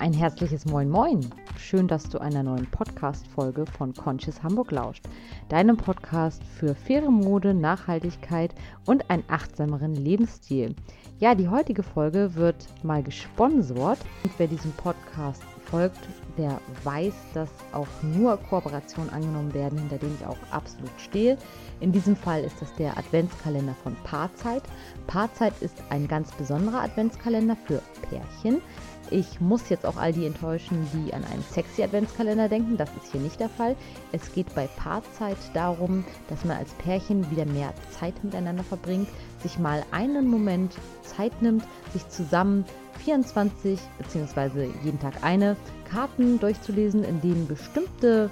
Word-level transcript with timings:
Ein 0.00 0.12
herzliches 0.12 0.64
Moin 0.64 0.88
Moin. 0.88 1.28
Schön, 1.58 1.88
dass 1.88 2.08
du 2.08 2.18
einer 2.18 2.44
neuen 2.44 2.70
Podcast-Folge 2.70 3.66
von 3.66 3.92
Conscious 3.94 4.44
Hamburg 4.44 4.70
lauscht. 4.70 5.04
Deinem 5.48 5.76
Podcast 5.76 6.40
für 6.44 6.76
faire 6.76 7.10
Mode, 7.10 7.52
Nachhaltigkeit 7.52 8.54
und 8.86 9.10
einen 9.10 9.24
achtsameren 9.26 9.96
Lebensstil. 9.96 10.76
Ja, 11.18 11.34
die 11.34 11.48
heutige 11.48 11.82
Folge 11.82 12.36
wird 12.36 12.68
mal 12.84 13.02
gesponsert. 13.02 13.98
Und 14.22 14.32
wer 14.38 14.46
diesem 14.46 14.70
Podcast 14.72 15.42
folgt, 15.68 15.98
der 16.36 16.60
weiß, 16.84 17.14
dass 17.34 17.50
auch 17.72 17.88
nur 18.02 18.36
Kooperationen 18.36 19.10
angenommen 19.10 19.52
werden, 19.52 19.80
hinter 19.80 19.98
denen 19.98 20.16
ich 20.20 20.26
auch 20.26 20.38
absolut 20.52 20.92
stehe. 20.98 21.36
In 21.80 21.90
diesem 21.90 22.14
Fall 22.14 22.44
ist 22.44 22.62
das 22.62 22.72
der 22.74 22.96
Adventskalender 22.96 23.74
von 23.82 23.96
Paarzeit. 24.04 24.62
Paarzeit 25.08 25.54
ist 25.60 25.82
ein 25.90 26.06
ganz 26.06 26.30
besonderer 26.32 26.82
Adventskalender 26.82 27.56
für 27.66 27.82
Pärchen. 28.08 28.62
Ich 29.10 29.40
muss 29.40 29.68
jetzt 29.68 29.86
auch 29.86 29.96
all 29.96 30.12
die 30.12 30.26
enttäuschen, 30.26 30.86
die 30.92 31.14
an 31.14 31.24
einen 31.24 31.42
sexy 31.42 31.82
Adventskalender 31.82 32.48
denken. 32.48 32.76
Das 32.76 32.90
ist 32.90 33.12
hier 33.12 33.20
nicht 33.20 33.40
der 33.40 33.48
Fall. 33.48 33.76
Es 34.12 34.32
geht 34.32 34.54
bei 34.54 34.66
Paarzeit 34.76 35.36
darum, 35.54 36.04
dass 36.28 36.44
man 36.44 36.56
als 36.56 36.72
Pärchen 36.74 37.30
wieder 37.30 37.46
mehr 37.46 37.72
Zeit 37.90 38.22
miteinander 38.22 38.64
verbringt, 38.64 39.08
sich 39.42 39.58
mal 39.58 39.82
einen 39.92 40.26
Moment 40.26 40.74
Zeit 41.02 41.40
nimmt, 41.42 41.64
sich 41.92 42.06
zusammen 42.08 42.64
24 43.04 43.80
bzw. 43.98 44.68
jeden 44.84 44.98
Tag 44.98 45.22
eine 45.22 45.56
Karten 45.90 46.38
durchzulesen, 46.38 47.04
in 47.04 47.20
denen 47.20 47.46
bestimmte 47.46 48.30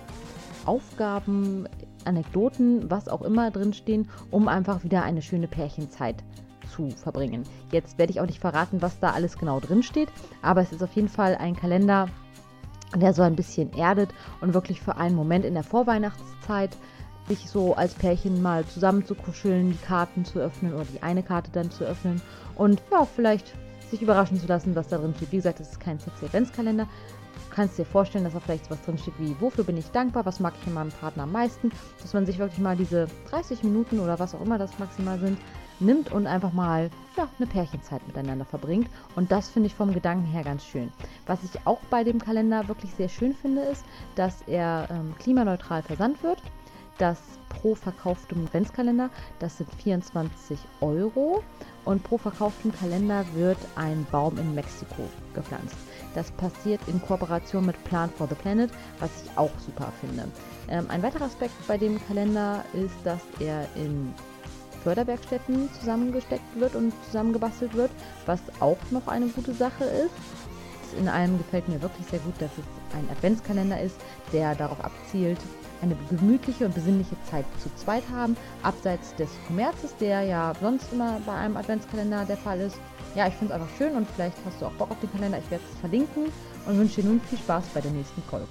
Aufgaben, 0.64 1.68
Anekdoten, 2.04 2.90
was 2.90 3.08
auch 3.08 3.22
immer 3.22 3.50
drinstehen, 3.50 4.08
um 4.30 4.48
einfach 4.48 4.84
wieder 4.84 5.02
eine 5.02 5.22
schöne 5.22 5.48
Pärchenzeit 5.48 6.18
zu 6.18 6.45
verbringen. 6.96 7.44
Jetzt 7.72 7.98
werde 7.98 8.12
ich 8.12 8.20
auch 8.20 8.26
nicht 8.26 8.40
verraten, 8.40 8.82
was 8.82 8.98
da 8.98 9.10
alles 9.10 9.38
genau 9.38 9.60
drin 9.60 9.82
steht, 9.82 10.08
aber 10.42 10.60
es 10.60 10.72
ist 10.72 10.82
auf 10.82 10.92
jeden 10.92 11.08
Fall 11.08 11.36
ein 11.36 11.56
Kalender, 11.56 12.08
der 12.94 13.14
so 13.14 13.22
ein 13.22 13.36
bisschen 13.36 13.72
erdet 13.74 14.10
und 14.40 14.54
wirklich 14.54 14.80
für 14.80 14.96
einen 14.96 15.16
Moment 15.16 15.44
in 15.44 15.54
der 15.54 15.64
Vorweihnachtszeit 15.64 16.76
sich 17.28 17.50
so 17.50 17.74
als 17.74 17.94
Pärchen 17.94 18.40
mal 18.40 18.64
zusammen 18.66 19.04
zu 19.04 19.14
kuscheln, 19.14 19.70
die 19.70 19.86
Karten 19.86 20.24
zu 20.24 20.38
öffnen 20.38 20.74
oder 20.74 20.84
die 20.84 21.02
eine 21.02 21.22
Karte 21.22 21.50
dann 21.50 21.70
zu 21.70 21.84
öffnen 21.84 22.22
und 22.54 22.82
ja, 22.92 23.04
vielleicht 23.04 23.54
sich 23.90 24.02
überraschen 24.02 24.38
zu 24.38 24.46
lassen, 24.46 24.74
was 24.74 24.88
da 24.88 24.98
drin 24.98 25.14
steht. 25.16 25.32
Wie 25.32 25.36
gesagt, 25.36 25.60
es 25.60 25.70
ist 25.70 25.80
kein 25.80 25.98
sexy 25.98 26.26
Adventskalender. 26.26 26.84
Du 26.84 27.54
kannst 27.54 27.78
dir 27.78 27.84
vorstellen, 27.84 28.24
dass 28.24 28.32
da 28.32 28.40
vielleicht 28.40 28.70
was 28.70 28.82
drin 28.82 28.98
steht 28.98 29.14
wie, 29.18 29.36
wofür 29.40 29.64
bin 29.64 29.76
ich 29.76 29.90
dankbar, 29.90 30.26
was 30.26 30.40
mag 30.40 30.54
ich 30.60 30.66
in 30.66 30.74
meinem 30.74 30.90
Partner 30.90 31.24
am 31.24 31.32
meisten, 31.32 31.70
dass 32.02 32.12
man 32.12 32.26
sich 32.26 32.38
wirklich 32.38 32.58
mal 32.58 32.76
diese 32.76 33.06
30 33.30 33.62
Minuten 33.62 34.00
oder 34.00 34.18
was 34.18 34.34
auch 34.34 34.40
immer 34.40 34.58
das 34.58 34.78
maximal 34.78 35.18
sind, 35.18 35.38
nimmt 35.80 36.12
und 36.12 36.26
einfach 36.26 36.52
mal 36.52 36.90
ja, 37.16 37.28
eine 37.38 37.46
Pärchenzeit 37.46 38.06
miteinander 38.06 38.44
verbringt. 38.44 38.88
Und 39.14 39.32
das 39.32 39.48
finde 39.48 39.68
ich 39.68 39.74
vom 39.74 39.92
Gedanken 39.92 40.26
her 40.26 40.44
ganz 40.44 40.64
schön. 40.64 40.92
Was 41.26 41.42
ich 41.42 41.66
auch 41.66 41.80
bei 41.90 42.04
dem 42.04 42.18
Kalender 42.18 42.68
wirklich 42.68 42.92
sehr 42.94 43.08
schön 43.08 43.34
finde, 43.34 43.62
ist, 43.62 43.84
dass 44.14 44.42
er 44.46 44.88
ähm, 44.90 45.14
klimaneutral 45.18 45.82
versandt 45.82 46.22
wird. 46.22 46.42
Das 46.98 47.18
pro 47.48 47.74
verkauftem 47.74 48.44
Adventskalender, 48.46 49.10
das 49.38 49.58
sind 49.58 49.70
24 49.74 50.58
Euro. 50.80 51.42
Und 51.84 52.02
pro 52.02 52.18
verkauftem 52.18 52.72
Kalender 52.72 53.24
wird 53.34 53.58
ein 53.76 54.06
Baum 54.10 54.38
in 54.38 54.54
Mexiko 54.54 55.08
gepflanzt. 55.34 55.76
Das 56.14 56.30
passiert 56.32 56.80
in 56.88 57.00
Kooperation 57.00 57.66
mit 57.66 57.82
Plant 57.84 58.12
for 58.14 58.26
the 58.26 58.34
Planet, 58.34 58.70
was 58.98 59.10
ich 59.22 59.38
auch 59.38 59.52
super 59.64 59.92
finde. 60.00 60.24
Ähm, 60.68 60.86
ein 60.88 61.02
weiterer 61.02 61.26
Aspekt 61.26 61.54
bei 61.68 61.78
dem 61.78 62.04
Kalender 62.06 62.64
ist, 62.72 62.96
dass 63.04 63.20
er 63.38 63.68
in 63.76 64.12
Förderwerkstätten 64.86 65.68
zusammengesteckt 65.80 66.60
wird 66.60 66.76
und 66.76 66.92
zusammengebastelt 67.06 67.74
wird, 67.74 67.90
was 68.24 68.38
auch 68.60 68.78
noch 68.92 69.08
eine 69.08 69.26
gute 69.26 69.52
Sache 69.52 69.82
ist. 69.82 70.14
In 70.96 71.08
allem 71.08 71.38
gefällt 71.38 71.68
mir 71.68 71.82
wirklich 71.82 72.06
sehr 72.06 72.20
gut, 72.20 72.34
dass 72.38 72.52
es 72.52 72.96
ein 72.96 73.08
Adventskalender 73.10 73.80
ist, 73.80 73.96
der 74.32 74.54
darauf 74.54 74.78
abzielt, 74.84 75.40
eine 75.82 75.96
gemütliche 76.08 76.66
und 76.66 76.74
besinnliche 76.74 77.16
Zeit 77.28 77.44
zu 77.60 77.68
zweit 77.74 78.04
haben, 78.14 78.36
abseits 78.62 79.12
des 79.16 79.28
Kommerzes, 79.48 79.96
der 79.96 80.22
ja 80.22 80.52
sonst 80.60 80.92
immer 80.92 81.20
bei 81.26 81.34
einem 81.34 81.56
Adventskalender 81.56 82.24
der 82.24 82.36
Fall 82.36 82.60
ist. 82.60 82.78
Ja, 83.16 83.26
ich 83.26 83.34
finde 83.34 83.54
es 83.54 83.60
einfach 83.60 83.76
schön 83.76 83.96
und 83.96 84.06
vielleicht 84.14 84.36
hast 84.46 84.62
du 84.62 84.66
auch 84.66 84.72
Bock 84.72 84.92
auf 84.92 85.00
den 85.00 85.10
Kalender. 85.10 85.38
Ich 85.38 85.50
werde 85.50 85.64
es 85.68 85.80
verlinken 85.80 86.26
und 86.64 86.78
wünsche 86.78 87.02
dir 87.02 87.08
nun 87.08 87.20
viel 87.22 87.38
Spaß 87.38 87.64
bei 87.74 87.80
der 87.80 87.90
nächsten 87.90 88.22
Folge. 88.22 88.46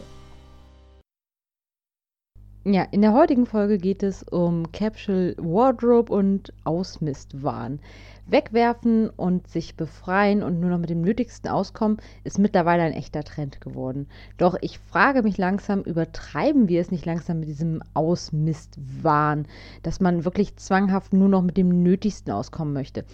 Ja, 2.68 2.82
in 2.90 3.04
der 3.04 3.14
heutigen 3.14 3.46
Folge 3.46 3.78
geht 3.78 4.02
es 4.02 4.24
um 4.24 4.72
Capsule 4.72 5.36
Wardrobe 5.38 6.12
und 6.12 6.52
Ausmistwahn. 6.64 7.80
Wegwerfen 8.28 9.10
und 9.12 9.48
sich 9.48 9.76
befreien 9.76 10.42
und 10.42 10.60
nur 10.60 10.72
noch 10.72 10.80
mit 10.80 10.90
dem 10.90 11.02
Nötigsten 11.02 11.52
auskommen, 11.52 11.98
ist 12.24 12.40
mittlerweile 12.40 12.82
ein 12.82 12.94
echter 12.94 13.24
Trend 13.24 13.62
geworden. 13.62 14.08
Doch 14.38 14.56
ich 14.62 14.80
frage 14.80 15.22
mich 15.22 15.38
langsam, 15.38 15.82
übertreiben 15.82 16.68
wir 16.68 16.82
es 16.82 16.90
nicht 16.90 17.06
langsam 17.06 17.40
mit 17.40 17.50
diesem 17.50 17.84
Ausmistwahn, 17.94 19.46
dass 19.84 20.00
man 20.00 20.26
wirklich 20.26 20.56
zwanghaft 20.56 21.14
nur 21.14 21.30
noch 21.30 21.44
mit 21.44 21.58
dem 21.58 21.84
Nötigsten 21.84 22.34
auskommen 22.34 22.74
möchte. 22.74 23.06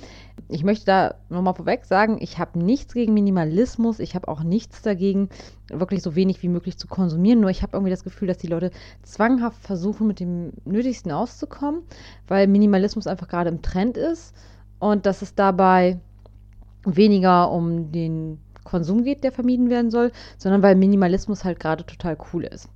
Ich 0.48 0.64
möchte 0.64 0.86
da 0.86 1.16
nochmal 1.30 1.56
vorweg 1.56 1.84
sagen, 1.84 2.18
ich 2.22 2.38
habe 2.38 2.60
nichts 2.60 2.94
gegen 2.94 3.14
Minimalismus, 3.14 4.00
ich 4.00 4.16
habe 4.16 4.30
auch 4.30 4.44
nichts 4.44 4.82
dagegen, 4.82 5.28
wirklich 5.70 6.02
so 6.02 6.16
wenig 6.16 6.42
wie 6.42 6.50
möglich 6.50 6.78
zu 6.78 6.88
konsumieren. 6.88 7.42
Nur 7.42 7.50
ich 7.50 7.64
habe 7.64 7.76
irgendwie 7.76 7.92
das 7.92 8.04
Gefühl, 8.04 8.28
dass 8.28 8.38
die 8.38 8.48
Leute 8.48 8.72
zwanghaft 9.04 9.41
versuchen, 9.50 10.08
mit 10.08 10.20
dem 10.20 10.54
Nötigsten 10.66 11.12
auszukommen, 11.12 11.82
weil 12.28 12.48
Minimalismus 12.48 13.08
einfach 13.08 13.28
gerade 13.28 13.50
im 13.50 13.62
Trend 13.62 13.98
ist 13.98 14.36
und 14.80 15.06
dass 15.06 15.22
es 15.22 15.34
dabei 15.34 16.00
weniger 16.86 17.52
um 17.52 17.92
den 17.92 18.40
Konsum 18.64 19.04
geht, 19.04 19.24
der 19.24 19.32
vermieden 19.32 19.70
werden 19.70 19.92
soll, 19.92 20.12
sondern 20.38 20.62
weil 20.62 20.76
Minimalismus 20.76 21.44
halt 21.44 21.60
gerade 21.60 21.86
total 21.86 22.18
cool 22.32 22.44
ist. 22.44 22.70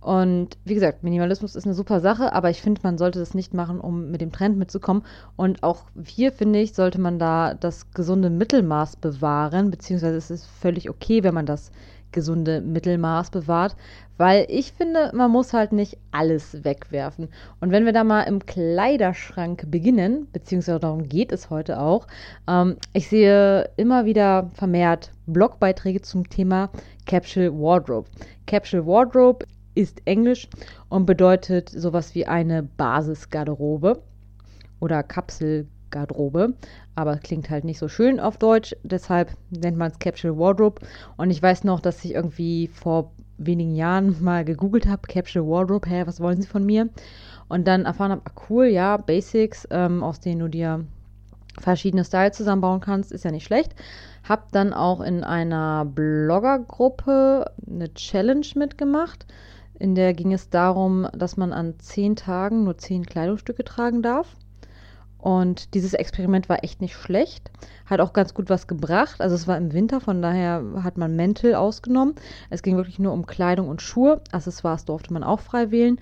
Und 0.00 0.56
wie 0.64 0.74
gesagt, 0.74 1.02
Minimalismus 1.02 1.56
ist 1.56 1.64
eine 1.64 1.74
super 1.74 2.00
Sache, 2.00 2.32
aber 2.32 2.50
ich 2.50 2.62
finde, 2.62 2.80
man 2.84 2.98
sollte 2.98 3.18
das 3.18 3.34
nicht 3.34 3.54
machen, 3.54 3.80
um 3.80 4.10
mit 4.10 4.20
dem 4.20 4.32
Trend 4.32 4.58
mitzukommen. 4.58 5.02
Und 5.36 5.62
auch 5.62 5.84
hier, 6.04 6.32
finde 6.32 6.60
ich, 6.60 6.74
sollte 6.74 7.00
man 7.00 7.18
da 7.18 7.54
das 7.54 7.90
gesunde 7.92 8.30
Mittelmaß 8.30 8.96
bewahren, 8.96 9.70
beziehungsweise 9.70 10.16
es 10.16 10.30
ist 10.30 10.46
völlig 10.46 10.90
okay, 10.90 11.22
wenn 11.22 11.34
man 11.34 11.46
das 11.46 11.70
gesunde 12.12 12.60
Mittelmaß 12.60 13.30
bewahrt, 13.30 13.76
weil 14.16 14.46
ich 14.48 14.72
finde, 14.72 15.10
man 15.14 15.30
muss 15.30 15.52
halt 15.52 15.72
nicht 15.72 15.96
alles 16.10 16.64
wegwerfen. 16.64 17.28
Und 17.60 17.70
wenn 17.70 17.84
wir 17.86 17.92
da 17.92 18.04
mal 18.04 18.22
im 18.22 18.44
Kleiderschrank 18.44 19.70
beginnen, 19.70 20.28
beziehungsweise 20.32 20.80
darum 20.80 21.08
geht 21.08 21.32
es 21.32 21.50
heute 21.50 21.80
auch, 21.80 22.06
ähm, 22.48 22.76
ich 22.92 23.08
sehe 23.08 23.70
immer 23.76 24.04
wieder 24.04 24.50
vermehrt 24.54 25.10
Blogbeiträge 25.26 26.02
zum 26.02 26.28
Thema 26.28 26.70
Capsule 27.06 27.52
Wardrobe. 27.52 28.08
Capsule 28.46 28.86
Wardrobe 28.86 29.46
ist 29.74 30.02
Englisch 30.04 30.48
und 30.88 31.06
bedeutet 31.06 31.70
sowas 31.70 32.14
wie 32.14 32.26
eine 32.26 32.62
Basisgarderobe 32.62 34.02
oder 34.80 35.02
Kapselgarderobe. 35.02 35.79
Garderobe, 35.90 36.54
aber 36.94 37.18
klingt 37.18 37.50
halt 37.50 37.64
nicht 37.64 37.78
so 37.78 37.88
schön 37.88 38.20
auf 38.20 38.38
Deutsch, 38.38 38.74
deshalb 38.82 39.30
nennt 39.50 39.76
man 39.76 39.90
es 39.90 39.98
Capsule 39.98 40.38
Wardrobe. 40.38 40.82
Und 41.16 41.30
ich 41.30 41.42
weiß 41.42 41.64
noch, 41.64 41.80
dass 41.80 42.04
ich 42.04 42.14
irgendwie 42.14 42.68
vor 42.68 43.12
wenigen 43.38 43.74
Jahren 43.74 44.16
mal 44.22 44.44
gegoogelt 44.44 44.86
habe, 44.86 45.02
Capsule 45.08 45.46
Wardrobe, 45.46 45.88
hä, 45.88 46.02
was 46.06 46.20
wollen 46.20 46.40
Sie 46.40 46.48
von 46.48 46.64
mir? 46.64 46.88
Und 47.48 47.66
dann 47.66 47.84
erfahren 47.84 48.12
habe, 48.12 48.22
ah, 48.24 48.42
cool, 48.48 48.66
ja, 48.66 48.96
Basics, 48.96 49.66
ähm, 49.70 50.04
aus 50.04 50.20
denen 50.20 50.40
du 50.40 50.48
dir 50.48 50.84
verschiedene 51.58 52.04
Styles 52.04 52.36
zusammenbauen 52.36 52.80
kannst, 52.80 53.12
ist 53.12 53.24
ja 53.24 53.30
nicht 53.30 53.44
schlecht. 53.44 53.74
Hab 54.28 54.52
dann 54.52 54.72
auch 54.72 55.00
in 55.00 55.24
einer 55.24 55.84
Bloggergruppe 55.84 57.50
eine 57.66 57.92
Challenge 57.94 58.46
mitgemacht. 58.54 59.26
In 59.78 59.94
der 59.94 60.12
ging 60.12 60.32
es 60.32 60.50
darum, 60.50 61.08
dass 61.14 61.36
man 61.36 61.52
an 61.52 61.78
zehn 61.78 62.14
Tagen 62.14 62.64
nur 62.64 62.76
zehn 62.76 63.06
Kleidungsstücke 63.06 63.64
tragen 63.64 64.02
darf. 64.02 64.36
Und 65.20 65.74
dieses 65.74 65.92
Experiment 65.92 66.48
war 66.48 66.64
echt 66.64 66.80
nicht 66.80 66.94
schlecht. 66.94 67.50
Hat 67.86 68.00
auch 68.00 68.12
ganz 68.12 68.32
gut 68.34 68.48
was 68.48 68.66
gebracht. 68.66 69.20
Also 69.20 69.34
es 69.34 69.46
war 69.46 69.56
im 69.56 69.72
Winter, 69.72 70.00
von 70.00 70.22
daher 70.22 70.62
hat 70.82 70.96
man 70.96 71.16
Mäntel 71.16 71.54
ausgenommen. 71.54 72.14
Es 72.48 72.62
ging 72.62 72.76
wirklich 72.76 72.98
nur 72.98 73.12
um 73.12 73.26
Kleidung 73.26 73.68
und 73.68 73.82
Schuhe. 73.82 74.22
Accessoires 74.32 74.84
durfte 74.84 75.12
man 75.12 75.22
auch 75.22 75.40
frei 75.40 75.70
wählen. 75.70 75.98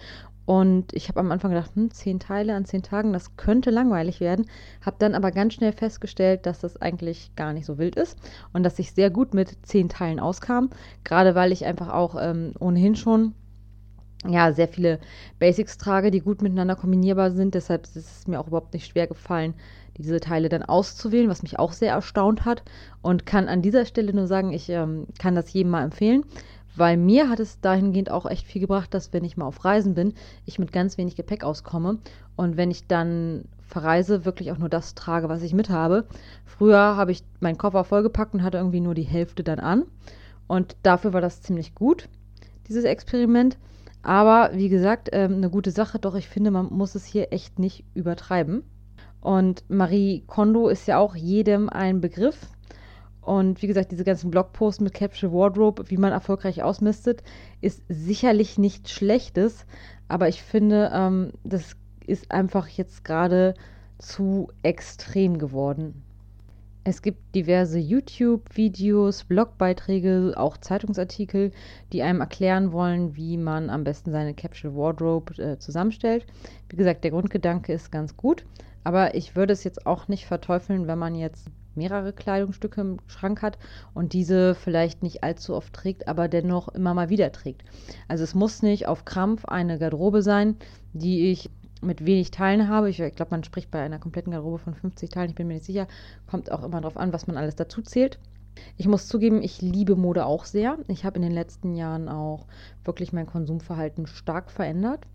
Und 0.48 0.94
ich 0.94 1.10
habe 1.10 1.20
am 1.20 1.30
Anfang 1.30 1.50
gedacht, 1.50 1.72
hm, 1.74 1.90
zehn 1.90 2.20
Teile 2.20 2.54
an 2.54 2.64
zehn 2.64 2.82
Tagen, 2.82 3.12
das 3.12 3.36
könnte 3.36 3.68
langweilig 3.70 4.18
werden. 4.18 4.46
Habe 4.80 4.96
dann 4.98 5.14
aber 5.14 5.30
ganz 5.30 5.52
schnell 5.52 5.72
festgestellt, 5.72 6.46
dass 6.46 6.60
das 6.60 6.80
eigentlich 6.80 7.32
gar 7.36 7.52
nicht 7.52 7.66
so 7.66 7.76
wild 7.76 7.96
ist 7.96 8.16
und 8.54 8.62
dass 8.62 8.78
ich 8.78 8.92
sehr 8.92 9.10
gut 9.10 9.34
mit 9.34 9.58
zehn 9.66 9.90
Teilen 9.90 10.18
auskam. 10.18 10.70
Gerade 11.04 11.34
weil 11.34 11.52
ich 11.52 11.66
einfach 11.66 11.92
auch 11.92 12.16
ähm, 12.18 12.54
ohnehin 12.60 12.96
schon 12.96 13.34
ja, 14.26 14.52
sehr 14.52 14.68
viele 14.68 14.98
Basics 15.38 15.78
trage, 15.78 16.10
die 16.10 16.20
gut 16.20 16.42
miteinander 16.42 16.76
kombinierbar 16.76 17.30
sind. 17.30 17.54
Deshalb 17.54 17.84
ist 17.84 17.96
es 17.96 18.26
mir 18.26 18.40
auch 18.40 18.48
überhaupt 18.48 18.72
nicht 18.74 18.86
schwer 18.86 19.06
gefallen, 19.06 19.54
diese 19.96 20.20
Teile 20.20 20.48
dann 20.48 20.62
auszuwählen, 20.62 21.28
was 21.28 21.42
mich 21.42 21.58
auch 21.58 21.72
sehr 21.72 21.92
erstaunt 21.92 22.44
hat. 22.44 22.62
Und 23.00 23.26
kann 23.26 23.48
an 23.48 23.62
dieser 23.62 23.84
Stelle 23.84 24.12
nur 24.12 24.26
sagen, 24.26 24.52
ich 24.52 24.68
ähm, 24.70 25.06
kann 25.18 25.34
das 25.34 25.52
jedem 25.52 25.70
mal 25.70 25.84
empfehlen, 25.84 26.24
weil 26.74 26.96
mir 26.96 27.28
hat 27.28 27.40
es 27.40 27.60
dahingehend 27.60 28.10
auch 28.10 28.26
echt 28.26 28.46
viel 28.46 28.60
gebracht, 28.60 28.92
dass 28.92 29.12
wenn 29.12 29.24
ich 29.24 29.36
mal 29.36 29.46
auf 29.46 29.64
Reisen 29.64 29.94
bin, 29.94 30.14
ich 30.46 30.58
mit 30.58 30.72
ganz 30.72 30.98
wenig 30.98 31.16
Gepäck 31.16 31.44
auskomme. 31.44 31.98
Und 32.36 32.56
wenn 32.56 32.70
ich 32.70 32.86
dann 32.86 33.44
verreise, 33.68 34.24
wirklich 34.24 34.50
auch 34.50 34.58
nur 34.58 34.68
das 34.68 34.94
trage, 34.94 35.28
was 35.28 35.42
ich 35.42 35.52
mit 35.52 35.68
habe. 35.68 36.06
Früher 36.44 36.96
habe 36.96 37.12
ich 37.12 37.22
meinen 37.40 37.58
Koffer 37.58 37.84
vollgepackt 37.84 38.34
und 38.34 38.42
hatte 38.42 38.58
irgendwie 38.58 38.80
nur 38.80 38.94
die 38.94 39.02
Hälfte 39.02 39.44
dann 39.44 39.60
an. 39.60 39.84
Und 40.46 40.76
dafür 40.82 41.12
war 41.12 41.20
das 41.20 41.42
ziemlich 41.42 41.74
gut, 41.74 42.08
dieses 42.66 42.84
Experiment. 42.84 43.58
Aber 44.08 44.52
wie 44.54 44.70
gesagt, 44.70 45.10
ähm, 45.12 45.34
eine 45.34 45.50
gute 45.50 45.70
Sache, 45.70 45.98
doch 45.98 46.14
ich 46.14 46.30
finde, 46.30 46.50
man 46.50 46.72
muss 46.72 46.94
es 46.94 47.04
hier 47.04 47.30
echt 47.30 47.58
nicht 47.58 47.84
übertreiben. 47.92 48.62
Und 49.20 49.68
Marie 49.68 50.24
Kondo 50.26 50.68
ist 50.68 50.88
ja 50.88 50.96
auch 50.96 51.14
jedem 51.14 51.68
ein 51.68 52.00
Begriff. 52.00 52.38
Und 53.20 53.60
wie 53.60 53.66
gesagt, 53.66 53.92
diese 53.92 54.04
ganzen 54.04 54.30
Blogposts 54.30 54.80
mit 54.80 54.94
Capture 54.94 55.30
Wardrobe, 55.30 55.90
wie 55.90 55.98
man 55.98 56.12
erfolgreich 56.12 56.62
ausmistet, 56.62 57.22
ist 57.60 57.82
sicherlich 57.90 58.56
nichts 58.56 58.92
Schlechtes. 58.92 59.66
Aber 60.08 60.26
ich 60.26 60.42
finde, 60.42 60.90
ähm, 60.94 61.32
das 61.44 61.76
ist 62.06 62.30
einfach 62.30 62.66
jetzt 62.66 63.04
gerade 63.04 63.52
zu 63.98 64.48
extrem 64.62 65.36
geworden. 65.36 66.02
Es 66.88 67.02
gibt 67.02 67.34
diverse 67.34 67.78
YouTube-Videos, 67.78 69.24
Blogbeiträge, 69.24 70.32
auch 70.38 70.56
Zeitungsartikel, 70.56 71.52
die 71.92 72.02
einem 72.02 72.22
erklären 72.22 72.72
wollen, 72.72 73.14
wie 73.14 73.36
man 73.36 73.68
am 73.68 73.84
besten 73.84 74.10
seine 74.10 74.32
Capsule 74.32 74.74
Wardrobe 74.74 75.34
äh, 75.36 75.58
zusammenstellt. 75.58 76.24
Wie 76.70 76.76
gesagt, 76.76 77.04
der 77.04 77.10
Grundgedanke 77.10 77.74
ist 77.74 77.92
ganz 77.92 78.16
gut, 78.16 78.46
aber 78.84 79.14
ich 79.14 79.36
würde 79.36 79.52
es 79.52 79.64
jetzt 79.64 79.84
auch 79.84 80.08
nicht 80.08 80.24
verteufeln, 80.24 80.86
wenn 80.86 80.98
man 80.98 81.14
jetzt 81.14 81.50
mehrere 81.74 82.14
Kleidungsstücke 82.14 82.80
im 82.80 82.96
Schrank 83.06 83.42
hat 83.42 83.58
und 83.92 84.14
diese 84.14 84.54
vielleicht 84.54 85.02
nicht 85.02 85.22
allzu 85.22 85.54
oft 85.54 85.74
trägt, 85.74 86.08
aber 86.08 86.26
dennoch 86.26 86.68
immer 86.68 86.94
mal 86.94 87.10
wieder 87.10 87.30
trägt. 87.32 87.64
Also 88.08 88.24
es 88.24 88.34
muss 88.34 88.62
nicht 88.62 88.88
auf 88.88 89.04
Krampf 89.04 89.44
eine 89.44 89.78
Garderobe 89.78 90.22
sein, 90.22 90.56
die 90.94 91.30
ich 91.30 91.50
mit 91.82 92.04
wenig 92.04 92.30
Teilen 92.30 92.68
habe. 92.68 92.90
Ich, 92.90 92.96
glaube, 92.96 93.30
man 93.30 93.44
spricht 93.44 93.70
bei 93.70 93.80
einer 93.80 93.98
kompletten 93.98 94.32
Garderobe 94.32 94.58
von 94.58 94.74
50 94.74 95.10
Teilen. 95.10 95.30
Ich 95.30 95.36
bin 95.36 95.48
mir 95.48 95.54
nicht 95.54 95.66
sicher. 95.66 95.86
Kommt 96.26 96.50
auch 96.50 96.62
immer 96.62 96.80
darauf 96.80 96.96
an, 96.96 97.12
was 97.12 97.26
man 97.26 97.36
alles 97.36 97.56
dazu 97.56 97.82
zählt. 97.82 98.18
Ich 98.76 98.86
muss 98.86 99.08
zugeben, 99.08 99.42
ich 99.42 99.60
liebe 99.60 99.96
Mode 99.96 100.26
auch 100.26 100.44
sehr. 100.44 100.78
Ich 100.88 101.04
habe 101.04 101.16
in 101.16 101.22
den 101.22 101.32
letzten 101.32 101.74
Jahren 101.74 102.08
auch 102.08 102.46
wirklich 102.84 103.12
mein 103.12 103.26
Konsumverhalten 103.26 104.06
stark 104.06 104.50
verändert. 104.50 105.06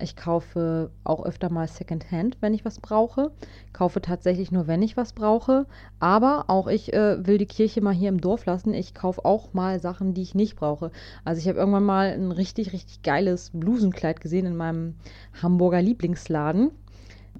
Ich 0.00 0.16
kaufe 0.16 0.90
auch 1.04 1.24
öfter 1.24 1.50
mal 1.50 1.66
Secondhand, 1.68 2.36
wenn 2.40 2.54
ich 2.54 2.64
was 2.64 2.80
brauche. 2.80 3.30
Kaufe 3.72 4.00
tatsächlich 4.00 4.52
nur, 4.52 4.66
wenn 4.66 4.82
ich 4.82 4.96
was 4.96 5.12
brauche. 5.12 5.66
Aber 5.98 6.44
auch 6.48 6.66
ich 6.66 6.92
äh, 6.92 7.26
will 7.26 7.38
die 7.38 7.46
Kirche 7.46 7.80
mal 7.80 7.94
hier 7.94 8.08
im 8.08 8.20
Dorf 8.20 8.44
lassen. 8.44 8.74
Ich 8.74 8.94
kaufe 8.94 9.24
auch 9.24 9.54
mal 9.54 9.80
Sachen, 9.80 10.14
die 10.14 10.22
ich 10.22 10.34
nicht 10.34 10.56
brauche. 10.56 10.90
Also 11.24 11.40
ich 11.40 11.48
habe 11.48 11.58
irgendwann 11.58 11.84
mal 11.84 12.10
ein 12.12 12.32
richtig, 12.32 12.72
richtig 12.72 13.02
geiles 13.02 13.50
Blusenkleid 13.54 14.20
gesehen 14.20 14.46
in 14.46 14.56
meinem 14.56 14.96
Hamburger 15.40 15.80
Lieblingsladen. 15.80 16.70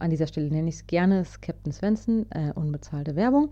An 0.02 0.10
dieser 0.10 0.26
Stelle 0.26 0.50
nenne 0.50 0.68
ich 0.68 0.76
es 0.76 0.86
gerne, 0.86 1.20
es 1.20 1.40
Captain 1.40 1.72
Svensson, 1.72 2.26
äh, 2.30 2.52
unbezahlte 2.54 3.16
Werbung. 3.16 3.50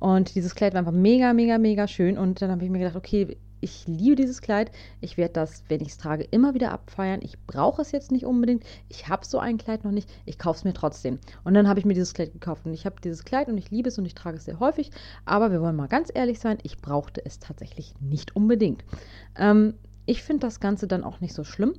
Und 0.00 0.34
dieses 0.34 0.54
Kleid 0.54 0.74
war 0.74 0.80
einfach 0.80 0.92
mega, 0.92 1.32
mega, 1.32 1.58
mega 1.58 1.86
schön. 1.86 2.18
Und 2.18 2.42
dann 2.42 2.50
habe 2.50 2.64
ich 2.64 2.70
mir 2.70 2.78
gedacht, 2.78 2.96
okay, 2.96 3.38
ich 3.60 3.86
liebe 3.86 4.16
dieses 4.16 4.42
Kleid. 4.42 4.72
Ich 5.00 5.16
werde 5.16 5.34
das, 5.34 5.62
wenn 5.68 5.80
ich 5.80 5.88
es 5.88 5.98
trage, 5.98 6.24
immer 6.24 6.54
wieder 6.54 6.72
abfeiern. 6.72 7.20
Ich 7.22 7.38
brauche 7.46 7.80
es 7.80 7.92
jetzt 7.92 8.10
nicht 8.10 8.26
unbedingt. 8.26 8.64
Ich 8.88 9.08
habe 9.08 9.24
so 9.24 9.38
ein 9.38 9.56
Kleid 9.56 9.84
noch 9.84 9.92
nicht. 9.92 10.10
Ich 10.26 10.38
kaufe 10.38 10.58
es 10.58 10.64
mir 10.64 10.74
trotzdem. 10.74 11.20
Und 11.44 11.54
dann 11.54 11.68
habe 11.68 11.78
ich 11.78 11.86
mir 11.86 11.94
dieses 11.94 12.12
Kleid 12.12 12.32
gekauft. 12.32 12.66
Und 12.66 12.74
ich 12.74 12.84
habe 12.84 12.96
dieses 13.02 13.24
Kleid 13.24 13.48
und 13.48 13.56
ich 13.56 13.70
liebe 13.70 13.88
es 13.88 13.98
und 13.98 14.04
ich 14.04 14.16
trage 14.16 14.36
es 14.36 14.44
sehr 14.44 14.58
häufig. 14.58 14.90
Aber 15.24 15.52
wir 15.52 15.62
wollen 15.62 15.76
mal 15.76 15.86
ganz 15.86 16.10
ehrlich 16.12 16.40
sein, 16.40 16.58
ich 16.64 16.78
brauchte 16.78 17.24
es 17.24 17.38
tatsächlich 17.38 17.94
nicht 18.00 18.34
unbedingt. 18.34 18.84
Ähm, 19.38 19.74
ich 20.04 20.22
finde 20.22 20.46
das 20.46 20.60
Ganze 20.60 20.86
dann 20.86 21.04
auch 21.04 21.20
nicht 21.20 21.34
so 21.34 21.44
schlimm, 21.44 21.74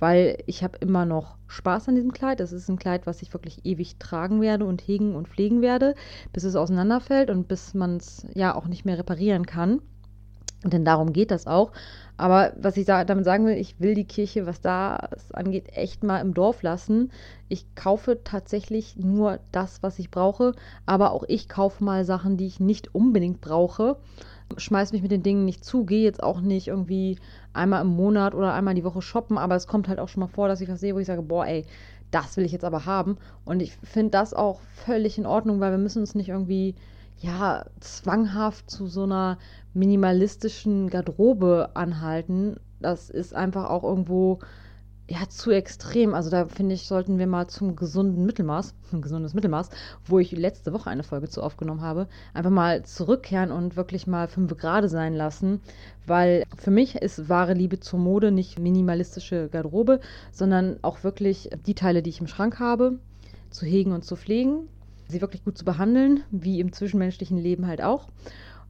weil 0.00 0.38
ich 0.46 0.64
habe 0.64 0.78
immer 0.78 1.04
noch 1.04 1.36
Spaß 1.46 1.88
an 1.88 1.94
diesem 1.94 2.12
Kleid. 2.12 2.40
Das 2.40 2.52
ist 2.52 2.68
ein 2.68 2.78
Kleid, 2.78 3.06
was 3.06 3.22
ich 3.22 3.32
wirklich 3.32 3.64
ewig 3.64 3.98
tragen 3.98 4.40
werde 4.40 4.64
und 4.64 4.82
hegen 4.82 5.14
und 5.14 5.28
pflegen 5.28 5.62
werde, 5.62 5.94
bis 6.32 6.44
es 6.44 6.56
auseinanderfällt 6.56 7.30
und 7.30 7.46
bis 7.46 7.74
man 7.74 7.96
es 7.96 8.26
ja 8.34 8.54
auch 8.54 8.66
nicht 8.66 8.84
mehr 8.84 8.98
reparieren 8.98 9.46
kann. 9.46 9.80
Denn 10.64 10.84
darum 10.84 11.12
geht 11.12 11.30
das 11.30 11.46
auch. 11.46 11.70
Aber 12.16 12.52
was 12.60 12.76
ich 12.76 12.84
damit 12.84 13.24
sagen 13.24 13.46
will, 13.46 13.56
ich 13.56 13.78
will 13.78 13.94
die 13.94 14.06
Kirche, 14.06 14.44
was 14.44 14.60
das 14.60 15.30
angeht, 15.30 15.68
echt 15.76 16.02
mal 16.02 16.18
im 16.18 16.34
Dorf 16.34 16.62
lassen. 16.62 17.12
Ich 17.48 17.76
kaufe 17.76 18.24
tatsächlich 18.24 18.96
nur 18.96 19.38
das, 19.52 19.84
was 19.84 20.00
ich 20.00 20.10
brauche. 20.10 20.54
Aber 20.84 21.12
auch 21.12 21.22
ich 21.28 21.48
kaufe 21.48 21.84
mal 21.84 22.04
Sachen, 22.04 22.36
die 22.36 22.46
ich 22.46 22.58
nicht 22.58 22.92
unbedingt 22.92 23.40
brauche 23.40 23.98
schmeiß 24.56 24.92
mich 24.92 25.02
mit 25.02 25.10
den 25.10 25.22
Dingen 25.22 25.44
nicht 25.44 25.64
zu, 25.64 25.84
gehe 25.84 26.02
jetzt 26.02 26.22
auch 26.22 26.40
nicht 26.40 26.68
irgendwie 26.68 27.18
einmal 27.52 27.82
im 27.82 27.88
Monat 27.88 28.34
oder 28.34 28.54
einmal 28.54 28.74
die 28.74 28.84
Woche 28.84 29.02
shoppen, 29.02 29.38
aber 29.38 29.56
es 29.56 29.66
kommt 29.66 29.88
halt 29.88 29.98
auch 29.98 30.08
schon 30.08 30.20
mal 30.20 30.28
vor, 30.28 30.48
dass 30.48 30.60
ich 30.60 30.68
was 30.68 30.80
sehe, 30.80 30.94
wo 30.94 30.98
ich 30.98 31.06
sage, 31.06 31.22
boah, 31.22 31.46
ey, 31.46 31.64
das 32.10 32.36
will 32.36 32.44
ich 32.44 32.52
jetzt 32.52 32.64
aber 32.64 32.86
haben. 32.86 33.18
Und 33.44 33.60
ich 33.60 33.76
finde 33.76 34.10
das 34.10 34.32
auch 34.32 34.60
völlig 34.60 35.18
in 35.18 35.26
Ordnung, 35.26 35.60
weil 35.60 35.72
wir 35.72 35.78
müssen 35.78 36.00
uns 36.00 36.14
nicht 36.14 36.30
irgendwie, 36.30 36.74
ja, 37.20 37.66
zwanghaft 37.80 38.70
zu 38.70 38.86
so 38.86 39.02
einer 39.02 39.38
minimalistischen 39.74 40.88
Garderobe 40.88 41.70
anhalten. 41.74 42.56
Das 42.80 43.10
ist 43.10 43.34
einfach 43.34 43.68
auch 43.68 43.84
irgendwo 43.84 44.38
ja, 45.08 45.26
zu 45.28 45.50
extrem. 45.50 46.14
Also 46.14 46.28
da 46.30 46.46
finde 46.46 46.74
ich, 46.74 46.86
sollten 46.86 47.18
wir 47.18 47.26
mal 47.26 47.48
zum 47.48 47.76
gesunden 47.76 48.26
Mittelmaß, 48.26 48.74
ein 48.92 49.02
gesundes 49.02 49.34
Mittelmaß, 49.34 49.70
wo 50.06 50.18
ich 50.18 50.32
letzte 50.32 50.72
Woche 50.72 50.90
eine 50.90 51.02
Folge 51.02 51.28
zu 51.28 51.42
aufgenommen 51.42 51.80
habe, 51.80 52.08
einfach 52.34 52.50
mal 52.50 52.84
zurückkehren 52.84 53.50
und 53.50 53.76
wirklich 53.76 54.06
mal 54.06 54.28
fünf 54.28 54.54
Grade 54.56 54.88
sein 54.88 55.14
lassen. 55.14 55.60
Weil 56.06 56.44
für 56.56 56.70
mich 56.70 56.96
ist 56.96 57.28
wahre 57.28 57.54
Liebe 57.54 57.80
zur 57.80 57.98
Mode 57.98 58.30
nicht 58.30 58.58
minimalistische 58.58 59.48
Garderobe, 59.48 60.00
sondern 60.30 60.78
auch 60.82 61.02
wirklich 61.04 61.50
die 61.66 61.74
Teile, 61.74 62.02
die 62.02 62.10
ich 62.10 62.20
im 62.20 62.26
Schrank 62.26 62.58
habe, 62.58 62.98
zu 63.50 63.64
hegen 63.64 63.92
und 63.92 64.04
zu 64.04 64.14
pflegen, 64.14 64.68
sie 65.08 65.22
wirklich 65.22 65.42
gut 65.42 65.56
zu 65.56 65.64
behandeln, 65.64 66.22
wie 66.30 66.60
im 66.60 66.72
zwischenmenschlichen 66.72 67.38
Leben 67.38 67.66
halt 67.66 67.82
auch 67.82 68.08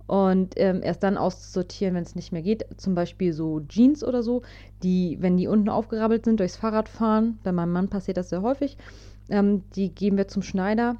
und 0.09 0.55
ähm, 0.57 0.81
erst 0.83 1.03
dann 1.03 1.19
auszusortieren, 1.19 1.95
wenn 1.95 2.03
es 2.03 2.17
nicht 2.17 2.33
mehr 2.33 2.43
geht. 2.43 2.67
Zum 2.79 2.95
Beispiel 2.95 3.35
so 3.35 3.61
Jeans 3.69 4.03
oder 4.03 4.23
so, 4.23 4.43
die, 4.83 5.19
wenn 5.21 5.37
die 5.37 5.47
unten 5.47 5.69
aufgerabbelt 5.69 6.25
sind 6.25 6.41
durchs 6.41 6.57
Fahrradfahren, 6.57 7.39
bei 7.45 7.53
meinem 7.53 7.73
Mann 7.73 7.89
passiert 7.89 8.17
das 8.17 8.31
sehr 8.31 8.43
häufig, 8.43 8.79
ähm, 9.29 9.63
die 9.77 9.95
geben 9.95 10.17
wir 10.17 10.27
zum 10.27 10.43
Schneider. 10.43 10.97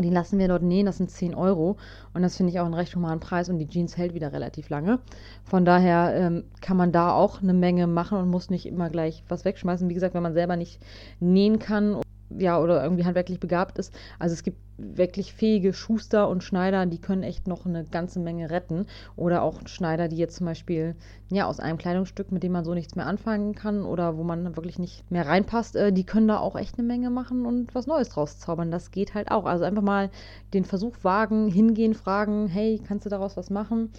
Die 0.00 0.08
lassen 0.08 0.38
wir 0.38 0.48
dort 0.48 0.62
nähen, 0.62 0.86
das 0.86 0.96
sind 0.96 1.10
10 1.10 1.34
Euro. 1.34 1.76
Und 2.14 2.22
das 2.22 2.38
finde 2.38 2.50
ich 2.50 2.58
auch 2.58 2.64
einen 2.64 2.72
recht 2.72 2.96
humanen 2.96 3.20
Preis 3.20 3.50
und 3.50 3.58
die 3.58 3.68
Jeans 3.68 3.98
hält 3.98 4.14
wieder 4.14 4.32
relativ 4.32 4.70
lange. 4.70 5.00
Von 5.44 5.66
daher 5.66 6.14
ähm, 6.16 6.44
kann 6.62 6.78
man 6.78 6.92
da 6.92 7.12
auch 7.12 7.42
eine 7.42 7.52
Menge 7.52 7.86
machen 7.86 8.16
und 8.16 8.30
muss 8.30 8.48
nicht 8.48 8.64
immer 8.64 8.88
gleich 8.88 9.22
was 9.28 9.44
wegschmeißen. 9.44 9.90
Wie 9.90 9.94
gesagt, 9.94 10.14
wenn 10.14 10.22
man 10.22 10.32
selber 10.32 10.56
nicht 10.56 10.80
nähen 11.20 11.58
kann 11.58 12.00
ja, 12.38 12.58
oder 12.58 12.82
irgendwie 12.82 13.04
handwerklich 13.04 13.40
begabt 13.40 13.78
ist. 13.78 13.92
Also 14.18 14.32
es 14.32 14.42
gibt 14.42 14.58
wirklich 14.78 15.32
fähige 15.32 15.72
Schuster 15.72 16.28
und 16.28 16.42
Schneider, 16.42 16.86
die 16.86 17.00
können 17.00 17.22
echt 17.22 17.46
noch 17.46 17.66
eine 17.66 17.84
ganze 17.84 18.20
Menge 18.20 18.50
retten. 18.50 18.86
Oder 19.16 19.42
auch 19.42 19.66
Schneider, 19.66 20.08
die 20.08 20.16
jetzt 20.16 20.36
zum 20.36 20.46
Beispiel 20.46 20.96
ja 21.30 21.46
aus 21.46 21.60
einem 21.60 21.78
Kleidungsstück, 21.78 22.32
mit 22.32 22.42
dem 22.42 22.52
man 22.52 22.64
so 22.64 22.74
nichts 22.74 22.96
mehr 22.96 23.06
anfangen 23.06 23.54
kann 23.54 23.84
oder 23.84 24.16
wo 24.16 24.24
man 24.24 24.56
wirklich 24.56 24.78
nicht 24.78 25.10
mehr 25.10 25.26
reinpasst, 25.26 25.76
äh, 25.76 25.92
die 25.92 26.04
können 26.04 26.28
da 26.28 26.38
auch 26.38 26.56
echt 26.56 26.78
eine 26.78 26.86
Menge 26.86 27.10
machen 27.10 27.46
und 27.46 27.74
was 27.74 27.86
Neues 27.86 28.10
draus 28.10 28.38
zaubern. 28.38 28.70
Das 28.70 28.90
geht 28.90 29.14
halt 29.14 29.30
auch. 29.30 29.44
Also 29.44 29.64
einfach 29.64 29.82
mal 29.82 30.10
den 30.54 30.64
Versuch 30.64 30.96
wagen, 31.02 31.48
hingehen, 31.48 31.94
fragen, 31.94 32.48
hey, 32.48 32.80
kannst 32.86 33.06
du 33.06 33.10
daraus 33.10 33.36
was 33.36 33.50
machen? 33.50 33.90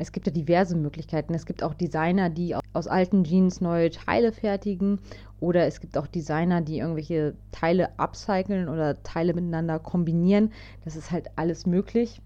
Es 0.00 0.12
gibt 0.12 0.26
ja 0.26 0.32
diverse 0.32 0.76
Möglichkeiten. 0.76 1.34
Es 1.34 1.44
gibt 1.44 1.62
auch 1.62 1.74
Designer, 1.74 2.30
die 2.30 2.56
aus 2.72 2.86
alten 2.86 3.22
Jeans 3.22 3.60
neue 3.60 3.90
Teile 3.90 4.32
fertigen. 4.32 4.98
Oder 5.40 5.66
es 5.66 5.80
gibt 5.80 5.98
auch 5.98 6.06
Designer, 6.06 6.62
die 6.62 6.78
irgendwelche 6.78 7.34
Teile 7.52 7.90
upcyclen 7.98 8.68
oder 8.68 9.02
Teile 9.02 9.34
miteinander 9.34 9.78
kombinieren. 10.20 10.52
Das 10.84 10.96
ist 10.96 11.10
halt 11.10 11.30
alles 11.36 11.66
möglich. 11.66 12.20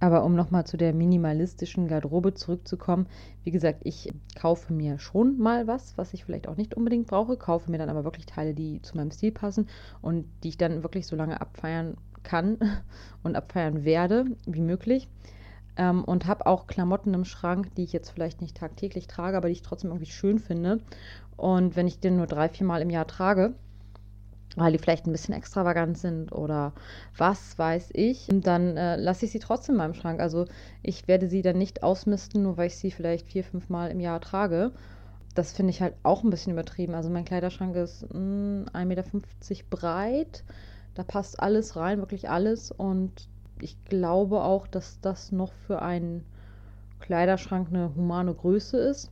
Aber 0.00 0.24
um 0.24 0.34
nochmal 0.34 0.66
zu 0.66 0.76
der 0.76 0.92
minimalistischen 0.92 1.86
Garderobe 1.86 2.34
zurückzukommen, 2.34 3.06
wie 3.44 3.52
gesagt, 3.52 3.82
ich 3.84 4.12
kaufe 4.34 4.72
mir 4.72 4.98
schon 4.98 5.38
mal 5.38 5.68
was, 5.68 5.96
was 5.96 6.12
ich 6.12 6.24
vielleicht 6.24 6.48
auch 6.48 6.56
nicht 6.56 6.74
unbedingt 6.74 7.06
brauche, 7.06 7.36
kaufe 7.36 7.70
mir 7.70 7.78
dann 7.78 7.88
aber 7.88 8.02
wirklich 8.02 8.26
Teile, 8.26 8.52
die 8.52 8.82
zu 8.82 8.96
meinem 8.96 9.12
Stil 9.12 9.30
passen 9.30 9.68
und 10.00 10.24
die 10.42 10.48
ich 10.48 10.58
dann 10.58 10.82
wirklich 10.82 11.06
so 11.06 11.14
lange 11.14 11.40
abfeiern 11.40 11.96
kann 12.24 12.58
und 13.22 13.36
abfeiern 13.36 13.84
werde 13.84 14.24
wie 14.44 14.60
möglich. 14.60 15.08
Ähm, 15.76 16.02
und 16.02 16.26
habe 16.26 16.46
auch 16.46 16.66
Klamotten 16.66 17.14
im 17.14 17.24
Schrank, 17.24 17.72
die 17.76 17.84
ich 17.84 17.92
jetzt 17.92 18.10
vielleicht 18.10 18.40
nicht 18.40 18.56
tagtäglich 18.56 19.06
trage, 19.06 19.36
aber 19.36 19.48
die 19.48 19.54
ich 19.54 19.62
trotzdem 19.62 19.90
irgendwie 19.90 20.10
schön 20.10 20.40
finde. 20.40 20.80
Und 21.36 21.76
wenn 21.76 21.86
ich 21.86 22.00
den 22.00 22.16
nur 22.16 22.26
drei, 22.26 22.48
vier 22.48 22.66
Mal 22.66 22.82
im 22.82 22.90
Jahr 22.90 23.06
trage, 23.06 23.54
weil 24.56 24.72
die 24.72 24.78
vielleicht 24.78 25.06
ein 25.06 25.12
bisschen 25.12 25.34
extravagant 25.34 25.98
sind 25.98 26.32
oder 26.32 26.72
was 27.16 27.58
weiß 27.58 27.90
ich, 27.94 28.28
dann 28.30 28.76
äh, 28.76 28.96
lasse 28.96 29.24
ich 29.24 29.32
sie 29.32 29.38
trotzdem 29.38 29.74
in 29.74 29.78
meinem 29.78 29.94
Schrank. 29.94 30.20
Also 30.20 30.46
ich 30.82 31.08
werde 31.08 31.28
sie 31.28 31.42
dann 31.42 31.58
nicht 31.58 31.82
ausmisten, 31.82 32.42
nur 32.42 32.56
weil 32.56 32.66
ich 32.66 32.76
sie 32.76 32.90
vielleicht 32.90 33.26
vier, 33.26 33.44
fünf 33.44 33.68
Mal 33.68 33.90
im 33.90 34.00
Jahr 34.00 34.20
trage. 34.20 34.72
Das 35.34 35.52
finde 35.52 35.70
ich 35.70 35.80
halt 35.80 35.94
auch 36.02 36.22
ein 36.22 36.30
bisschen 36.30 36.52
übertrieben. 36.52 36.94
Also 36.94 37.08
mein 37.08 37.24
Kleiderschrank 37.24 37.74
ist 37.76 38.02
mm, 38.12 38.64
1,50 38.72 38.84
Meter 38.84 39.04
breit. 39.70 40.44
Da 40.94 41.02
passt 41.04 41.40
alles 41.40 41.76
rein, 41.76 41.98
wirklich 41.98 42.28
alles. 42.28 42.70
Und 42.70 43.28
ich 43.60 43.82
glaube 43.84 44.42
auch, 44.42 44.66
dass 44.66 45.00
das 45.00 45.32
noch 45.32 45.52
für 45.66 45.80
einen 45.80 46.24
Kleiderschrank 47.00 47.68
eine 47.68 47.94
humane 47.94 48.34
Größe 48.34 48.76
ist. 48.76 49.10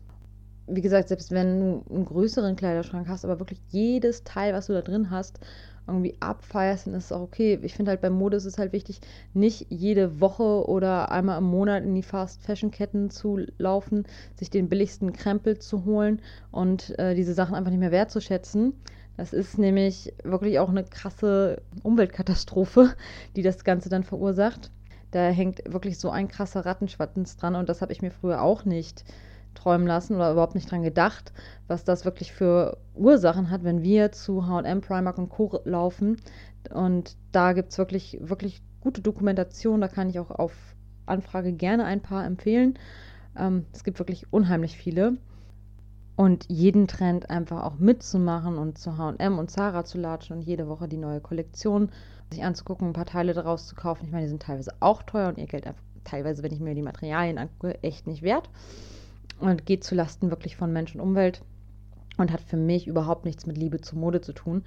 Wie 0.71 0.81
gesagt, 0.81 1.09
selbst 1.09 1.31
wenn 1.31 1.61
du 1.61 1.85
einen 1.91 2.05
größeren 2.05 2.57
Kleiderschrank 2.57 3.09
hast, 3.09 3.25
aber 3.25 3.41
wirklich 3.41 3.61
jedes 3.69 4.25
Teil, 4.25 4.55
was 4.55 4.67
du 4.67 4.73
da 4.73 4.83
drin 4.83 5.11
hast, 5.11 5.41
irgendwie 5.87 6.17
abfeierst, 6.21 6.87
dann 6.87 6.95
ist 6.95 7.07
es 7.07 7.13
auch 7.13 7.23
okay. 7.23 7.59
Ich 7.63 7.75
finde 7.75 7.91
halt 7.91 8.01
bei 8.01 8.11
Mode 8.11 8.37
ist 8.37 8.45
es 8.45 8.59
halt 8.59 8.73
wichtig, 8.73 9.01
nicht 9.35 9.67
jede 9.71 10.21
Woche 10.21 10.69
oder 10.69 11.11
einmal 11.11 11.39
im 11.39 11.45
Monat 11.45 11.83
in 11.83 11.95
die 11.95 12.03
Fast-Fashion-Ketten 12.03 13.11
zu 13.11 13.41
laufen, 13.59 14.05
sich 14.37 14.51
den 14.51 14.69
billigsten 14.69 15.13
Krempel 15.13 15.59
zu 15.59 15.85
holen 15.85 16.21
und 16.51 16.99
äh, 16.99 17.15
diese 17.15 17.35
Sachen 17.35 17.55
einfach 17.55 17.71
nicht 17.71 17.81
mehr 17.81 17.91
wertzuschätzen. 17.91 18.75
Das 19.17 19.33
ist 19.33 19.59
nämlich 19.59 20.15
wirklich 20.23 20.59
auch 20.59 20.71
eine 20.71 20.85
krasse 20.85 21.61
Umweltkatastrophe, 21.83 22.95
die 23.37 23.43
das 23.43 23.65
Ganze 23.65 23.89
dann 23.89 24.05
verursacht. 24.05 24.71
Da 25.11 25.29
hängt 25.29 25.61
wirklich 25.71 25.99
so 25.99 26.11
ein 26.11 26.29
krasser 26.29 26.65
Rattenschwattens 26.65 27.37
dran 27.37 27.57
und 27.57 27.69
das 27.69 27.83
habe 27.83 27.93
ich 27.93 28.01
mir 28.01 28.13
früher 28.13 28.43
auch 28.43 28.65
nicht 28.65 29.05
träumen 29.55 29.87
lassen 29.87 30.17
oder 30.17 30.33
überhaupt 30.33 30.55
nicht 30.55 30.71
dran 30.71 30.83
gedacht, 30.83 31.33
was 31.69 31.85
das 31.85 32.05
wirklich 32.05 32.33
für 32.33 32.79
Ursachen 32.95 33.51
hat, 33.51 33.65
wenn 33.65 33.83
wir 33.83 34.13
zu 34.13 34.47
HM, 34.47 34.81
Primark 34.81 35.19
und 35.19 35.29
Co. 35.29 35.61
laufen. 35.65 36.17
Und 36.73 37.17
da 37.33 37.53
gibt 37.53 37.73
es 37.73 37.79
wirklich, 37.79 38.19
wirklich 38.21 38.63
gute 38.81 39.01
Dokumentation. 39.01 39.81
Da 39.81 39.89
kann 39.89 40.11
ich 40.11 40.19
auch 40.19 40.31
auf 40.31 40.53
Anfrage 41.07 41.53
gerne 41.53 41.85
ein 41.85 42.01
paar 42.01 42.25
empfehlen. 42.25 42.79
Ähm, 43.37 43.67
es 43.73 43.85
gibt 43.85 43.99
wirklich 43.99 44.33
unheimlich 44.33 44.77
viele. 44.77 45.17
Und 46.17 46.45
jeden 46.49 46.87
Trend 46.87 47.31
einfach 47.31 47.63
auch 47.63 47.79
mitzumachen 47.79 48.59
und 48.59 48.77
zu 48.77 48.99
HM 48.99 49.39
und 49.39 49.51
Zara 49.51 49.85
zu 49.85 49.97
latschen 49.97 50.37
und 50.37 50.43
jede 50.43 50.69
Woche 50.69 50.87
die 50.87 50.99
neue 50.99 51.21
Kollektion 51.21 51.91
sich 52.31 52.45
anzugucken, 52.45 52.89
ein 52.89 52.93
paar 52.93 53.07
Teile 53.07 53.33
daraus 53.33 53.67
zu 53.67 53.75
kaufen. 53.75 54.05
Ich 54.05 54.13
meine, 54.13 54.25
die 54.25 54.29
sind 54.29 54.43
teilweise 54.43 54.75
auch 54.81 55.03
teuer 55.03 55.29
und 55.29 55.39
ihr 55.39 55.47
Geld 55.47 55.67
einfach 55.67 55.83
teilweise, 56.05 56.43
wenn 56.43 56.53
ich 56.53 56.61
mir 56.61 56.75
die 56.75 56.83
Materialien 56.83 57.39
angucke, 57.39 57.83
echt 57.83 58.07
nicht 58.07 58.23
wert 58.23 58.51
und 59.41 59.67
geht 59.67 59.85
zu 59.85 59.95
Lasten 59.95 60.31
wirklich 60.31 60.57
von 60.57 60.73
Mensch 60.73 60.95
und 60.95 61.01
Umwelt 61.01 61.43
und 62.19 62.33
hat 62.33 62.41
für 62.41 62.57
mich 62.57 62.87
überhaupt 62.87 63.25
nichts 63.25 63.47
mit 63.47 63.57
Liebe 63.57 63.81
zur 63.81 63.99
Mode 63.99 64.21
zu 64.21 64.33
tun. 64.33 64.65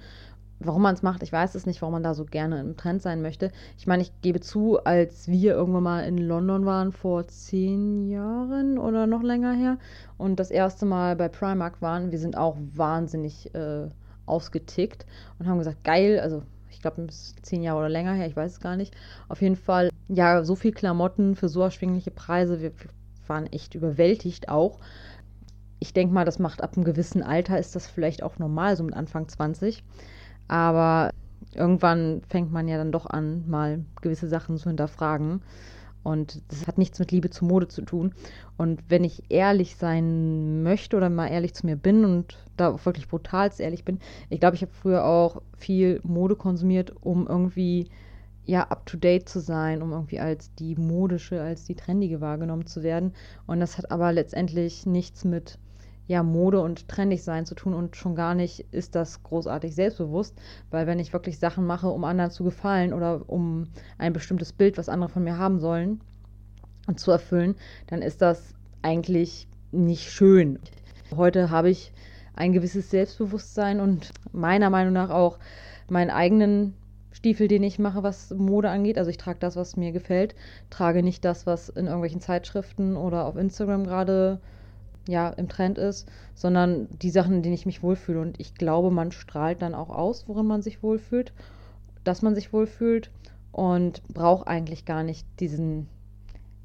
Warum 0.60 0.82
man 0.82 0.94
es 0.94 1.02
macht, 1.02 1.22
ich 1.22 1.32
weiß 1.32 1.56
es 1.56 1.66
nicht, 1.66 1.82
warum 1.82 1.94
man 1.94 2.02
da 2.02 2.14
so 2.14 2.24
gerne 2.24 2.60
im 2.60 2.76
Trend 2.76 3.02
sein 3.02 3.22
möchte. 3.22 3.50
Ich 3.76 3.86
meine, 3.86 4.02
ich 4.02 4.12
gebe 4.22 4.40
zu, 4.40 4.78
als 4.84 5.28
wir 5.28 5.52
irgendwann 5.52 5.82
mal 5.82 6.00
in 6.04 6.16
London 6.16 6.64
waren, 6.64 6.92
vor 6.92 7.26
zehn 7.26 8.08
Jahren 8.08 8.78
oder 8.78 9.06
noch 9.06 9.22
länger 9.22 9.52
her, 9.52 9.78
und 10.16 10.38
das 10.38 10.50
erste 10.50 10.86
Mal 10.86 11.16
bei 11.16 11.28
Primark 11.28 11.82
waren, 11.82 12.12
wir 12.12 12.18
sind 12.18 12.36
auch 12.36 12.56
wahnsinnig 12.72 13.52
äh, 13.54 13.88
ausgetickt 14.26 15.06
und 15.38 15.48
haben 15.48 15.58
gesagt, 15.58 15.82
geil, 15.84 16.20
also 16.20 16.42
ich 16.70 16.80
glaube, 16.80 17.02
es 17.08 17.28
ist 17.28 17.46
zehn 17.46 17.62
Jahre 17.62 17.80
oder 17.80 17.88
länger 17.88 18.12
her, 18.12 18.26
ich 18.26 18.36
weiß 18.36 18.52
es 18.52 18.60
gar 18.60 18.76
nicht. 18.76 18.94
Auf 19.28 19.42
jeden 19.42 19.56
Fall, 19.56 19.90
ja, 20.08 20.44
so 20.44 20.54
viel 20.54 20.72
Klamotten 20.72 21.34
für 21.34 21.48
so 21.48 21.62
erschwingliche 21.62 22.10
Preise. 22.10 22.60
Wir, 22.60 22.72
waren 23.28 23.46
echt 23.46 23.74
überwältigt 23.74 24.48
auch. 24.48 24.78
Ich 25.80 25.92
denke 25.92 26.14
mal, 26.14 26.24
das 26.24 26.38
macht 26.38 26.62
ab 26.62 26.74
einem 26.76 26.84
gewissen 26.84 27.22
Alter, 27.22 27.58
ist 27.58 27.74
das 27.76 27.86
vielleicht 27.86 28.22
auch 28.22 28.38
normal, 28.38 28.76
so 28.76 28.84
mit 28.84 28.94
Anfang 28.94 29.28
20. 29.28 29.84
Aber 30.48 31.10
irgendwann 31.54 32.22
fängt 32.28 32.52
man 32.52 32.68
ja 32.68 32.78
dann 32.78 32.92
doch 32.92 33.06
an, 33.06 33.48
mal 33.48 33.84
gewisse 34.00 34.28
Sachen 34.28 34.56
zu 34.56 34.68
hinterfragen. 34.68 35.42
Und 36.02 36.42
das 36.48 36.66
hat 36.66 36.76
nichts 36.76 36.98
mit 36.98 37.12
Liebe 37.12 37.30
zur 37.30 37.48
Mode 37.48 37.66
zu 37.66 37.82
tun. 37.82 38.14
Und 38.58 38.82
wenn 38.88 39.04
ich 39.04 39.24
ehrlich 39.30 39.76
sein 39.76 40.62
möchte 40.62 40.96
oder 40.98 41.08
mal 41.08 41.28
ehrlich 41.28 41.54
zu 41.54 41.64
mir 41.64 41.76
bin 41.76 42.04
und 42.04 42.36
da 42.58 42.68
auch 42.68 42.84
wirklich 42.84 43.08
brutal 43.08 43.50
ehrlich 43.58 43.84
bin, 43.84 43.98
ich 44.28 44.38
glaube, 44.38 44.54
ich 44.54 44.62
habe 44.62 44.72
früher 44.72 45.04
auch 45.04 45.40
viel 45.56 46.00
Mode 46.04 46.36
konsumiert, 46.36 46.92
um 47.00 47.26
irgendwie 47.26 47.88
ja, 48.46 48.62
up 48.64 48.86
to 48.86 48.96
date 48.96 49.28
zu 49.28 49.40
sein, 49.40 49.82
um 49.82 49.92
irgendwie 49.92 50.20
als 50.20 50.54
die 50.54 50.76
modische, 50.76 51.40
als 51.40 51.64
die 51.64 51.74
trendige 51.74 52.20
wahrgenommen 52.20 52.66
zu 52.66 52.82
werden. 52.82 53.14
Und 53.46 53.60
das 53.60 53.78
hat 53.78 53.90
aber 53.90 54.12
letztendlich 54.12 54.86
nichts 54.86 55.24
mit 55.24 55.58
ja, 56.06 56.22
Mode 56.22 56.60
und 56.60 56.88
trendig 56.88 57.22
sein 57.22 57.46
zu 57.46 57.54
tun 57.54 57.72
und 57.72 57.96
schon 57.96 58.14
gar 58.14 58.34
nicht 58.34 58.66
ist 58.72 58.94
das 58.94 59.22
großartig 59.22 59.74
selbstbewusst, 59.74 60.36
weil 60.70 60.86
wenn 60.86 60.98
ich 60.98 61.14
wirklich 61.14 61.38
Sachen 61.38 61.66
mache, 61.66 61.88
um 61.88 62.04
anderen 62.04 62.30
zu 62.30 62.44
gefallen 62.44 62.92
oder 62.92 63.22
um 63.26 63.68
ein 63.96 64.12
bestimmtes 64.12 64.52
Bild, 64.52 64.76
was 64.76 64.90
andere 64.90 65.08
von 65.08 65.24
mir 65.24 65.38
haben 65.38 65.60
sollen, 65.60 66.02
zu 66.96 67.10
erfüllen, 67.10 67.54
dann 67.86 68.02
ist 68.02 68.20
das 68.20 68.54
eigentlich 68.82 69.48
nicht 69.72 70.10
schön. 70.10 70.58
Heute 71.16 71.50
habe 71.50 71.70
ich 71.70 71.92
ein 72.36 72.52
gewisses 72.52 72.90
Selbstbewusstsein 72.90 73.80
und 73.80 74.10
meiner 74.32 74.68
Meinung 74.68 74.92
nach 74.92 75.08
auch 75.08 75.38
meinen 75.88 76.10
eigenen 76.10 76.74
Stiefel, 77.14 77.46
den 77.46 77.62
ich 77.62 77.78
mache, 77.78 78.02
was 78.02 78.30
Mode 78.30 78.70
angeht. 78.70 78.98
Also 78.98 79.08
ich 79.08 79.18
trage 79.18 79.38
das, 79.38 79.54
was 79.54 79.76
mir 79.76 79.92
gefällt, 79.92 80.34
trage 80.68 81.02
nicht 81.02 81.24
das, 81.24 81.46
was 81.46 81.68
in 81.68 81.86
irgendwelchen 81.86 82.20
Zeitschriften 82.20 82.96
oder 82.96 83.24
auf 83.24 83.36
Instagram 83.36 83.84
gerade 83.84 84.40
ja 85.08 85.28
im 85.30 85.48
Trend 85.48 85.78
ist, 85.78 86.08
sondern 86.34 86.88
die 86.90 87.10
Sachen, 87.10 87.34
in 87.34 87.42
denen 87.42 87.54
ich 87.54 87.66
mich 87.66 87.84
wohlfühle. 87.84 88.20
Und 88.20 88.40
ich 88.40 88.56
glaube, 88.56 88.90
man 88.90 89.12
strahlt 89.12 89.62
dann 89.62 89.74
auch 89.74 89.90
aus, 89.90 90.28
worin 90.28 90.46
man 90.46 90.60
sich 90.60 90.82
wohlfühlt, 90.82 91.32
dass 92.02 92.20
man 92.20 92.34
sich 92.34 92.52
wohlfühlt 92.52 93.12
und 93.52 94.02
braucht 94.08 94.48
eigentlich 94.48 94.84
gar 94.84 95.04
nicht 95.04 95.24
diesen, 95.38 95.86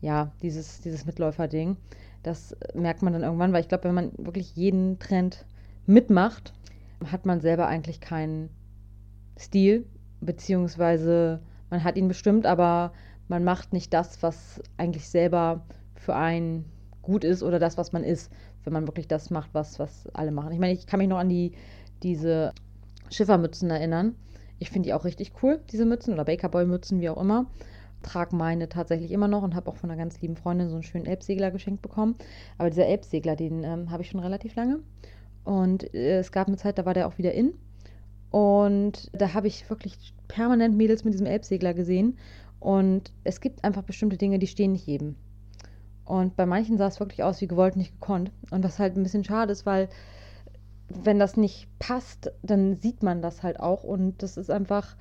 ja, 0.01 0.31
dieses, 0.41 0.81
dieses 0.81 1.05
Mitläufer-Ding. 1.05 1.77
Das 2.23 2.57
merkt 2.73 3.03
man 3.03 3.13
dann 3.13 3.21
irgendwann, 3.21 3.53
weil 3.53 3.61
ich 3.61 3.69
glaube, 3.69 3.83
wenn 3.83 3.93
man 3.93 4.11
wirklich 4.17 4.55
jeden 4.55 4.97
Trend 4.97 5.45
mitmacht, 5.85 6.53
hat 7.05 7.27
man 7.27 7.39
selber 7.39 7.67
eigentlich 7.67 8.01
keinen 8.01 8.49
Stil 9.37 9.85
beziehungsweise 10.21 11.39
man 11.69 11.83
hat 11.83 11.97
ihn 11.97 12.07
bestimmt, 12.07 12.45
aber 12.45 12.91
man 13.27 13.43
macht 13.43 13.73
nicht 13.73 13.93
das, 13.93 14.21
was 14.23 14.61
eigentlich 14.77 15.07
selber 15.09 15.65
für 15.95 16.15
einen 16.15 16.65
gut 17.01 17.23
ist 17.23 17.43
oder 17.43 17.59
das, 17.59 17.77
was 17.77 17.91
man 17.91 18.03
ist, 18.03 18.31
wenn 18.63 18.73
man 18.73 18.87
wirklich 18.87 19.07
das 19.07 19.29
macht, 19.29 19.53
was, 19.53 19.79
was 19.79 20.07
alle 20.13 20.31
machen. 20.31 20.51
Ich 20.51 20.59
meine, 20.59 20.73
ich 20.73 20.87
kann 20.87 20.99
mich 20.99 21.07
noch 21.07 21.17
an 21.17 21.29
die, 21.29 21.53
diese 22.03 22.53
Schiffermützen 23.09 23.69
erinnern. 23.69 24.15
Ich 24.59 24.69
finde 24.69 24.87
die 24.87 24.93
auch 24.93 25.05
richtig 25.05 25.31
cool, 25.41 25.59
diese 25.71 25.85
Mützen 25.85 26.13
oder 26.13 26.25
Bakerboy-Mützen, 26.25 26.99
wie 26.99 27.09
auch 27.09 27.21
immer. 27.21 27.45
Trage 28.03 28.35
meine 28.35 28.69
tatsächlich 28.69 29.11
immer 29.11 29.27
noch 29.27 29.43
und 29.43 29.55
habe 29.55 29.69
auch 29.69 29.75
von 29.75 29.89
einer 29.89 29.99
ganz 30.01 30.21
lieben 30.21 30.35
Freundin 30.35 30.69
so 30.69 30.75
einen 30.75 30.83
schönen 30.83 31.05
Elbsegler 31.05 31.51
geschenkt 31.51 31.81
bekommen. 31.81 32.15
Aber 32.57 32.69
dieser 32.69 32.85
Elbsegler, 32.85 33.35
den 33.35 33.63
ähm, 33.63 33.91
habe 33.91 34.03
ich 34.03 34.09
schon 34.09 34.21
relativ 34.21 34.55
lange. 34.55 34.79
Und 35.43 35.93
äh, 35.93 36.19
es 36.19 36.31
gab 36.31 36.47
eine 36.47 36.57
Zeit, 36.57 36.77
da 36.77 36.85
war 36.85 36.93
der 36.93 37.07
auch 37.07 37.17
wieder 37.17 37.33
in. 37.33 37.53
Und 38.31 39.09
da 39.13 39.33
habe 39.33 39.47
ich 39.47 39.69
wirklich 39.69 40.13
permanent 40.27 40.75
Mädels 40.75 41.03
mit 41.03 41.13
diesem 41.13 41.25
Elbsegler 41.25 41.73
gesehen. 41.73 42.17
Und 42.59 43.11
es 43.23 43.41
gibt 43.41 43.63
einfach 43.63 43.83
bestimmte 43.83 44.17
Dinge, 44.17 44.39
die 44.39 44.47
stehen 44.47 44.73
nicht 44.73 44.85
jedem. 44.85 45.15
Und 46.05 46.35
bei 46.35 46.45
manchen 46.45 46.77
sah 46.77 46.87
es 46.87 46.99
wirklich 46.99 47.23
aus 47.23 47.39
wie 47.41 47.47
gewollt, 47.47 47.75
nicht 47.75 47.99
gekonnt. 47.99 48.31
Und 48.51 48.63
was 48.63 48.79
halt 48.79 48.97
ein 48.97 49.03
bisschen 49.03 49.23
schade 49.23 49.51
ist, 49.51 49.65
weil 49.65 49.89
wenn 50.89 51.19
das 51.19 51.37
nicht 51.37 51.67
passt, 51.77 52.31
dann 52.41 52.77
sieht 52.77 53.03
man 53.03 53.21
das 53.21 53.43
halt 53.43 53.59
auch. 53.59 53.83
Und 53.83 54.21
das 54.23 54.37
ist 54.37 54.49
einfach, 54.49 54.95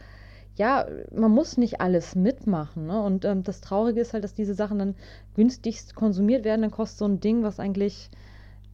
ja, 0.57 0.87
man 1.15 1.31
muss 1.31 1.57
nicht 1.57 1.81
alles 1.81 2.15
mitmachen. 2.15 2.87
Ne? 2.87 3.03
Und 3.03 3.25
ähm, 3.25 3.43
das 3.43 3.61
Traurige 3.61 4.01
ist 4.01 4.13
halt, 4.13 4.25
dass 4.25 4.35
diese 4.35 4.55
Sachen 4.55 4.79
dann 4.79 4.95
günstigst 5.35 5.95
konsumiert 5.95 6.45
werden. 6.45 6.63
Dann 6.63 6.71
kostet 6.71 6.99
so 6.99 7.07
ein 7.07 7.21
Ding, 7.21 7.43
was 7.43 7.59
eigentlich 7.59 8.11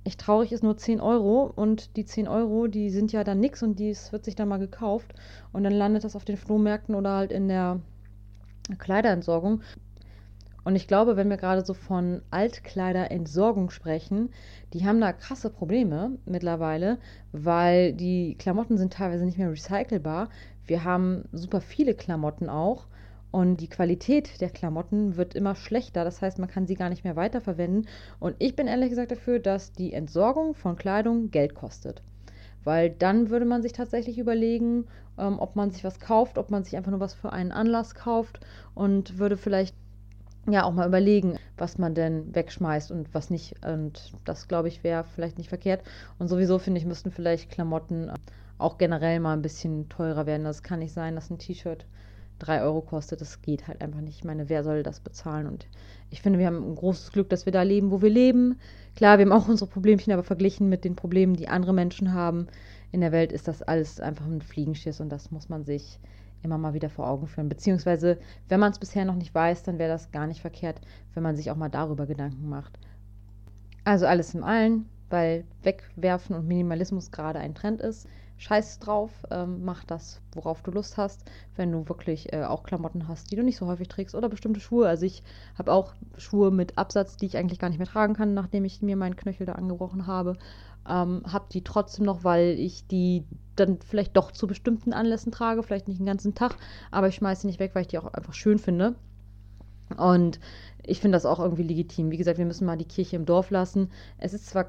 echt 0.04 0.20
traurig 0.20 0.52
ist, 0.52 0.62
nur 0.62 0.76
10 0.76 1.00
Euro 1.00 1.50
und 1.54 1.96
die 1.96 2.04
10 2.04 2.28
Euro, 2.28 2.66
die 2.66 2.90
sind 2.90 3.12
ja 3.12 3.24
dann 3.24 3.40
nix 3.40 3.62
und 3.62 3.78
dies 3.78 4.12
wird 4.12 4.24
sich 4.24 4.34
dann 4.34 4.48
mal 4.48 4.58
gekauft 4.58 5.14
und 5.52 5.64
dann 5.64 5.72
landet 5.72 6.04
das 6.04 6.16
auf 6.16 6.24
den 6.24 6.36
Flohmärkten 6.36 6.94
oder 6.94 7.12
halt 7.12 7.32
in 7.32 7.48
der 7.48 7.80
Kleiderentsorgung. 8.78 9.62
Und 10.64 10.76
ich 10.76 10.88
glaube, 10.88 11.16
wenn 11.16 11.28
wir 11.28 11.36
gerade 11.36 11.64
so 11.64 11.74
von 11.74 12.22
Altkleiderentsorgung 12.30 13.68
sprechen, 13.70 14.30
die 14.72 14.86
haben 14.86 15.00
da 15.00 15.12
krasse 15.12 15.50
Probleme 15.50 16.12
mittlerweile, 16.24 16.98
weil 17.32 17.92
die 17.92 18.34
Klamotten 18.38 18.78
sind 18.78 18.94
teilweise 18.94 19.26
nicht 19.26 19.36
mehr 19.36 19.50
recycelbar. 19.50 20.30
Wir 20.66 20.84
haben 20.84 21.24
super 21.32 21.60
viele 21.60 21.94
Klamotten 21.94 22.48
auch 22.48 22.86
und 23.34 23.56
die 23.56 23.68
Qualität 23.68 24.40
der 24.40 24.48
Klamotten 24.48 25.16
wird 25.16 25.34
immer 25.34 25.56
schlechter. 25.56 26.04
Das 26.04 26.22
heißt, 26.22 26.38
man 26.38 26.48
kann 26.48 26.68
sie 26.68 26.76
gar 26.76 26.88
nicht 26.88 27.02
mehr 27.02 27.16
weiterverwenden. 27.16 27.88
Und 28.20 28.36
ich 28.38 28.54
bin 28.54 28.68
ehrlich 28.68 28.90
gesagt 28.90 29.10
dafür, 29.10 29.40
dass 29.40 29.72
die 29.72 29.92
Entsorgung 29.92 30.54
von 30.54 30.76
Kleidung 30.76 31.32
Geld 31.32 31.56
kostet. 31.56 32.00
Weil 32.62 32.90
dann 32.90 33.30
würde 33.30 33.44
man 33.44 33.60
sich 33.60 33.72
tatsächlich 33.72 34.20
überlegen, 34.20 34.86
ähm, 35.18 35.40
ob 35.40 35.56
man 35.56 35.72
sich 35.72 35.82
was 35.82 35.98
kauft, 35.98 36.38
ob 36.38 36.50
man 36.50 36.62
sich 36.62 36.76
einfach 36.76 36.92
nur 36.92 37.00
was 37.00 37.12
für 37.12 37.32
einen 37.32 37.50
Anlass 37.50 37.96
kauft 37.96 38.38
und 38.72 39.18
würde 39.18 39.36
vielleicht 39.36 39.74
ja 40.48 40.62
auch 40.62 40.72
mal 40.72 40.86
überlegen, 40.86 41.36
was 41.58 41.76
man 41.76 41.92
denn 41.92 42.32
wegschmeißt 42.36 42.92
und 42.92 43.12
was 43.14 43.30
nicht. 43.30 43.56
Und 43.66 44.12
das, 44.24 44.46
glaube 44.46 44.68
ich, 44.68 44.84
wäre 44.84 45.02
vielleicht 45.02 45.38
nicht 45.38 45.48
verkehrt. 45.48 45.82
Und 46.20 46.28
sowieso 46.28 46.60
finde 46.60 46.78
ich, 46.78 46.86
müssten 46.86 47.10
vielleicht 47.10 47.50
Klamotten 47.50 48.12
auch 48.58 48.78
generell 48.78 49.18
mal 49.18 49.32
ein 49.32 49.42
bisschen 49.42 49.88
teurer 49.88 50.24
werden. 50.26 50.44
Das 50.44 50.62
kann 50.62 50.78
nicht 50.78 50.94
sein, 50.94 51.16
dass 51.16 51.30
ein 51.30 51.38
T-Shirt 51.38 51.84
3 52.38 52.62
Euro 52.62 52.80
kostet. 52.80 53.20
Das 53.20 53.42
geht 53.42 53.68
halt 53.68 53.80
einfach 53.80 54.00
nicht. 54.00 54.18
Ich 54.18 54.24
meine, 54.24 54.48
wer 54.48 54.64
soll 54.64 54.82
das 54.82 55.00
bezahlen? 55.00 55.46
Und 55.46 55.66
ich 56.10 56.22
finde, 56.22 56.38
wir 56.38 56.46
haben 56.46 56.72
ein 56.72 56.74
großes 56.74 57.12
Glück, 57.12 57.28
dass 57.28 57.46
wir 57.46 57.52
da 57.52 57.62
leben, 57.62 57.90
wo 57.90 58.02
wir 58.02 58.10
leben. 58.10 58.58
Klar, 58.96 59.18
wir 59.18 59.24
haben 59.24 59.32
auch 59.32 59.48
unsere 59.48 59.70
Problemchen, 59.70 60.12
aber 60.12 60.22
verglichen 60.22 60.68
mit 60.68 60.84
den 60.84 60.96
Problemen, 60.96 61.34
die 61.34 61.48
andere 61.48 61.72
Menschen 61.72 62.12
haben 62.12 62.46
in 62.92 63.00
der 63.00 63.12
Welt, 63.12 63.32
ist 63.32 63.48
das 63.48 63.62
alles 63.62 64.00
einfach 64.00 64.26
ein 64.26 64.40
Fliegenschiss 64.40 65.00
und 65.00 65.08
das 65.10 65.30
muss 65.30 65.48
man 65.48 65.64
sich 65.64 65.98
immer 66.44 66.58
mal 66.58 66.74
wieder 66.74 66.90
vor 66.90 67.08
Augen 67.08 67.26
führen. 67.26 67.48
Beziehungsweise, 67.48 68.18
wenn 68.48 68.60
man 68.60 68.70
es 68.70 68.78
bisher 68.78 69.04
noch 69.04 69.16
nicht 69.16 69.34
weiß, 69.34 69.62
dann 69.64 69.78
wäre 69.78 69.90
das 69.90 70.12
gar 70.12 70.26
nicht 70.26 70.40
verkehrt, 70.40 70.80
wenn 71.14 71.22
man 71.22 71.34
sich 71.34 71.50
auch 71.50 71.56
mal 71.56 71.70
darüber 71.70 72.06
Gedanken 72.06 72.48
macht. 72.48 72.78
Also 73.84 74.06
alles 74.06 74.34
im 74.34 74.44
Allen, 74.44 74.86
weil 75.10 75.44
Wegwerfen 75.62 76.36
und 76.36 76.46
Minimalismus 76.46 77.10
gerade 77.10 77.38
ein 77.38 77.54
Trend 77.54 77.80
ist, 77.80 78.06
scheiß 78.44 78.78
drauf, 78.78 79.10
ähm, 79.30 79.64
mach 79.64 79.84
das, 79.84 80.20
worauf 80.32 80.60
du 80.60 80.70
Lust 80.70 80.98
hast, 80.98 81.24
wenn 81.56 81.72
du 81.72 81.88
wirklich 81.88 82.30
äh, 82.34 82.44
auch 82.44 82.62
Klamotten 82.62 83.08
hast, 83.08 83.30
die 83.30 83.36
du 83.36 83.42
nicht 83.42 83.56
so 83.56 83.66
häufig 83.66 83.88
trägst 83.88 84.14
oder 84.14 84.28
bestimmte 84.28 84.60
Schuhe. 84.60 84.86
Also 84.86 85.06
ich 85.06 85.22
habe 85.56 85.72
auch 85.72 85.94
Schuhe 86.18 86.50
mit 86.50 86.76
Absatz, 86.76 87.16
die 87.16 87.24
ich 87.24 87.38
eigentlich 87.38 87.58
gar 87.58 87.70
nicht 87.70 87.78
mehr 87.78 87.86
tragen 87.86 88.12
kann, 88.12 88.34
nachdem 88.34 88.66
ich 88.66 88.82
mir 88.82 88.96
meinen 88.96 89.16
Knöchel 89.16 89.46
da 89.46 89.54
angebrochen 89.54 90.06
habe. 90.06 90.36
Ähm, 90.86 91.22
habe 91.26 91.46
die 91.50 91.64
trotzdem 91.64 92.04
noch, 92.04 92.22
weil 92.22 92.58
ich 92.58 92.86
die 92.86 93.24
dann 93.56 93.78
vielleicht 93.80 94.14
doch 94.14 94.30
zu 94.30 94.46
bestimmten 94.46 94.92
Anlässen 94.92 95.32
trage, 95.32 95.62
vielleicht 95.62 95.88
nicht 95.88 95.98
den 96.00 96.06
ganzen 96.06 96.34
Tag, 96.34 96.56
aber 96.90 97.08
ich 97.08 97.14
schmeiße 97.14 97.42
sie 97.42 97.46
nicht 97.46 97.60
weg, 97.60 97.70
weil 97.72 97.82
ich 97.82 97.88
die 97.88 97.98
auch 97.98 98.12
einfach 98.12 98.34
schön 98.34 98.58
finde. 98.58 98.94
Und 99.96 100.38
ich 100.82 101.00
finde 101.00 101.16
das 101.16 101.24
auch 101.24 101.40
irgendwie 101.40 101.62
legitim. 101.62 102.10
Wie 102.10 102.18
gesagt, 102.18 102.36
wir 102.36 102.44
müssen 102.44 102.66
mal 102.66 102.76
die 102.76 102.84
Kirche 102.84 103.16
im 103.16 103.24
Dorf 103.24 103.48
lassen. 103.50 103.90
Es 104.18 104.34
ist 104.34 104.46
zwar 104.46 104.66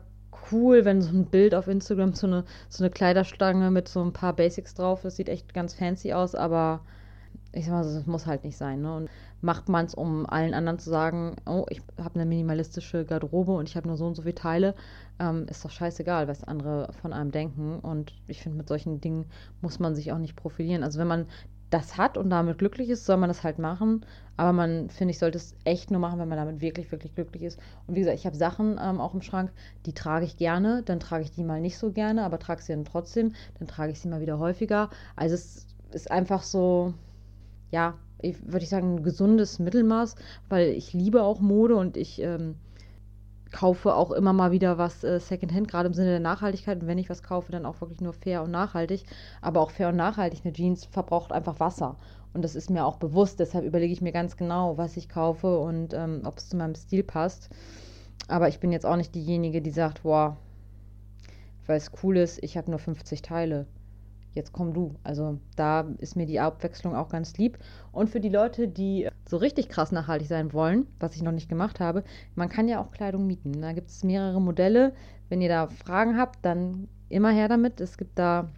cool, 0.51 0.85
wenn 0.85 1.01
so 1.01 1.09
ein 1.09 1.25
Bild 1.25 1.55
auf 1.55 1.67
Instagram 1.67 2.13
so 2.13 2.27
eine, 2.27 2.43
so 2.69 2.83
eine 2.83 2.91
Kleiderstange 2.91 3.71
mit 3.71 3.87
so 3.87 4.01
ein 4.03 4.13
paar 4.13 4.33
Basics 4.33 4.73
drauf 4.73 5.05
ist. 5.05 5.17
Sieht 5.17 5.29
echt 5.29 5.53
ganz 5.53 5.73
fancy 5.73 6.13
aus, 6.13 6.35
aber 6.35 6.81
ich 7.51 7.65
sag 7.65 7.73
mal, 7.73 7.83
das 7.83 8.05
muss 8.05 8.25
halt 8.25 8.43
nicht 8.43 8.57
sein. 8.57 8.81
Ne? 8.81 8.95
Und 8.95 9.09
macht 9.41 9.69
man 9.69 9.85
es, 9.85 9.93
um 9.93 10.25
allen 10.25 10.53
anderen 10.53 10.79
zu 10.79 10.89
sagen, 10.89 11.35
oh, 11.45 11.65
ich 11.69 11.81
habe 11.97 12.15
eine 12.15 12.25
minimalistische 12.25 13.05
Garderobe 13.05 13.53
und 13.53 13.69
ich 13.69 13.77
habe 13.77 13.87
nur 13.87 13.97
so 13.97 14.05
und 14.05 14.15
so 14.15 14.23
viele 14.23 14.35
Teile, 14.35 14.75
ähm, 15.19 15.45
ist 15.49 15.63
doch 15.63 15.71
scheißegal, 15.71 16.27
was 16.27 16.43
andere 16.43 16.91
von 17.01 17.13
einem 17.13 17.31
denken. 17.31 17.79
Und 17.79 18.13
ich 18.27 18.41
finde, 18.41 18.57
mit 18.57 18.67
solchen 18.67 19.01
Dingen 19.01 19.25
muss 19.61 19.79
man 19.79 19.95
sich 19.95 20.11
auch 20.11 20.17
nicht 20.17 20.35
profilieren. 20.35 20.83
Also 20.83 20.99
wenn 20.99 21.07
man 21.07 21.27
das 21.75 21.97
hat 21.97 22.17
und 22.17 22.29
damit 22.29 22.57
glücklich 22.57 22.89
ist, 22.89 23.05
soll 23.05 23.17
man 23.17 23.29
das 23.29 23.43
halt 23.43 23.59
machen. 23.59 24.05
Aber 24.37 24.53
man, 24.53 24.89
finde 24.89 25.11
ich, 25.11 25.19
sollte 25.19 25.37
es 25.37 25.55
echt 25.65 25.91
nur 25.91 25.99
machen, 25.99 26.19
wenn 26.19 26.29
man 26.29 26.37
damit 26.37 26.61
wirklich, 26.61 26.91
wirklich 26.91 27.13
glücklich 27.15 27.43
ist. 27.43 27.59
Und 27.85 27.95
wie 27.95 27.99
gesagt, 27.99 28.17
ich 28.17 28.25
habe 28.25 28.35
Sachen 28.35 28.79
ähm, 28.81 29.01
auch 29.01 29.13
im 29.13 29.21
Schrank, 29.21 29.51
die 29.85 29.93
trage 29.93 30.25
ich 30.25 30.37
gerne, 30.37 30.83
dann 30.83 30.99
trage 30.99 31.23
ich 31.23 31.31
die 31.31 31.43
mal 31.43 31.61
nicht 31.61 31.77
so 31.77 31.91
gerne, 31.91 32.23
aber 32.23 32.39
trage 32.39 32.61
sie 32.61 32.73
dann 32.73 32.85
trotzdem, 32.85 33.33
dann 33.59 33.67
trage 33.67 33.91
ich 33.91 33.99
sie 33.99 34.07
mal 34.07 34.21
wieder 34.21 34.39
häufiger. 34.39 34.89
Also 35.15 35.35
es 35.35 35.67
ist 35.91 36.11
einfach 36.11 36.43
so, 36.43 36.93
ja, 37.71 37.95
würde 38.21 38.63
ich 38.63 38.69
sagen, 38.69 38.95
ein 38.95 39.03
gesundes 39.03 39.59
Mittelmaß, 39.59 40.15
weil 40.49 40.69
ich 40.69 40.93
liebe 40.93 41.23
auch 41.23 41.39
Mode 41.39 41.75
und 41.75 41.97
ich 41.97 42.21
ähm, 42.21 42.55
kaufe 43.51 43.95
auch 43.95 44.11
immer 44.11 44.33
mal 44.33 44.51
wieder 44.51 44.77
was 44.77 45.03
äh, 45.03 45.19
Secondhand, 45.19 45.67
gerade 45.67 45.87
im 45.87 45.93
Sinne 45.93 46.11
der 46.11 46.19
Nachhaltigkeit. 46.19 46.81
Und 46.81 46.87
wenn 46.87 46.97
ich 46.97 47.09
was 47.09 47.23
kaufe, 47.23 47.51
dann 47.51 47.65
auch 47.65 47.81
wirklich 47.81 48.01
nur 48.01 48.13
fair 48.13 48.43
und 48.43 48.51
nachhaltig. 48.51 49.05
Aber 49.41 49.61
auch 49.61 49.71
fair 49.71 49.89
und 49.89 49.95
nachhaltig. 49.95 50.41
Eine 50.43 50.53
Jeans 50.53 50.85
verbraucht 50.85 51.31
einfach 51.31 51.59
Wasser. 51.59 51.97
Und 52.33 52.41
das 52.41 52.55
ist 52.55 52.69
mir 52.69 52.85
auch 52.85 52.97
bewusst. 52.97 53.39
Deshalb 53.39 53.65
überlege 53.65 53.93
ich 53.93 54.01
mir 54.01 54.11
ganz 54.11 54.35
genau, 54.35 54.77
was 54.77 54.97
ich 54.97 55.09
kaufe 55.09 55.59
und 55.59 55.93
ähm, 55.93 56.21
ob 56.25 56.37
es 56.37 56.49
zu 56.49 56.57
meinem 56.57 56.75
Stil 56.75 57.03
passt. 57.03 57.49
Aber 58.27 58.49
ich 58.49 58.59
bin 58.59 58.71
jetzt 58.71 58.85
auch 58.85 58.97
nicht 58.97 59.15
diejenige, 59.15 59.61
die 59.61 59.71
sagt, 59.71 60.03
boah, 60.03 60.37
weil 61.65 61.77
es 61.77 61.91
cool 62.03 62.17
ist, 62.17 62.43
ich 62.43 62.57
habe 62.57 62.69
nur 62.69 62.79
50 62.79 63.21
Teile 63.21 63.67
jetzt 64.35 64.53
komm 64.53 64.73
du. 64.73 64.95
Also 65.03 65.39
da 65.55 65.87
ist 65.97 66.15
mir 66.15 66.25
die 66.25 66.39
Abwechslung 66.39 66.95
auch 66.95 67.09
ganz 67.09 67.35
lieb. 67.37 67.57
Und 67.91 68.09
für 68.09 68.19
die 68.19 68.29
Leute, 68.29 68.67
die 68.67 69.09
so 69.27 69.37
richtig 69.37 69.69
krass 69.69 69.91
nachhaltig 69.91 70.27
sein 70.27 70.53
wollen, 70.53 70.85
was 70.99 71.15
ich 71.15 71.23
noch 71.23 71.31
nicht 71.31 71.49
gemacht 71.49 71.79
habe, 71.79 72.03
man 72.35 72.49
kann 72.49 72.67
ja 72.67 72.79
auch 72.79 72.91
Kleidung 72.91 73.25
mieten. 73.25 73.61
Da 73.61 73.73
gibt 73.73 73.89
es 73.89 74.03
mehrere 74.03 74.41
Modelle. 74.41 74.93
Wenn 75.29 75.41
ihr 75.41 75.49
da 75.49 75.67
Fragen 75.67 76.17
habt, 76.17 76.45
dann 76.45 76.87
immer 77.09 77.31
her 77.31 77.47
damit. 77.47 77.81
Es 77.81 77.97
gibt 77.97 78.19
da 78.19 78.49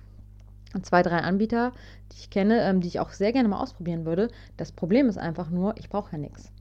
zwei, 0.82 1.02
drei 1.04 1.20
Anbieter, 1.20 1.72
die 2.12 2.18
ich 2.18 2.30
kenne, 2.30 2.62
ähm, 2.62 2.82
die 2.82 2.88
ich 2.88 3.00
auch 3.00 3.12
sehr 3.12 3.32
gerne 3.32 3.48
mal 3.48 3.62
ausprobieren 3.62 4.06
würde. 4.06 4.30
Das 4.58 4.72
Problem 4.72 5.08
ist 5.08 5.18
einfach 5.18 5.50
nur, 5.50 5.78
ich 5.78 5.90
brauche 5.90 6.12
ja 6.12 6.18
nichts. 6.18 6.52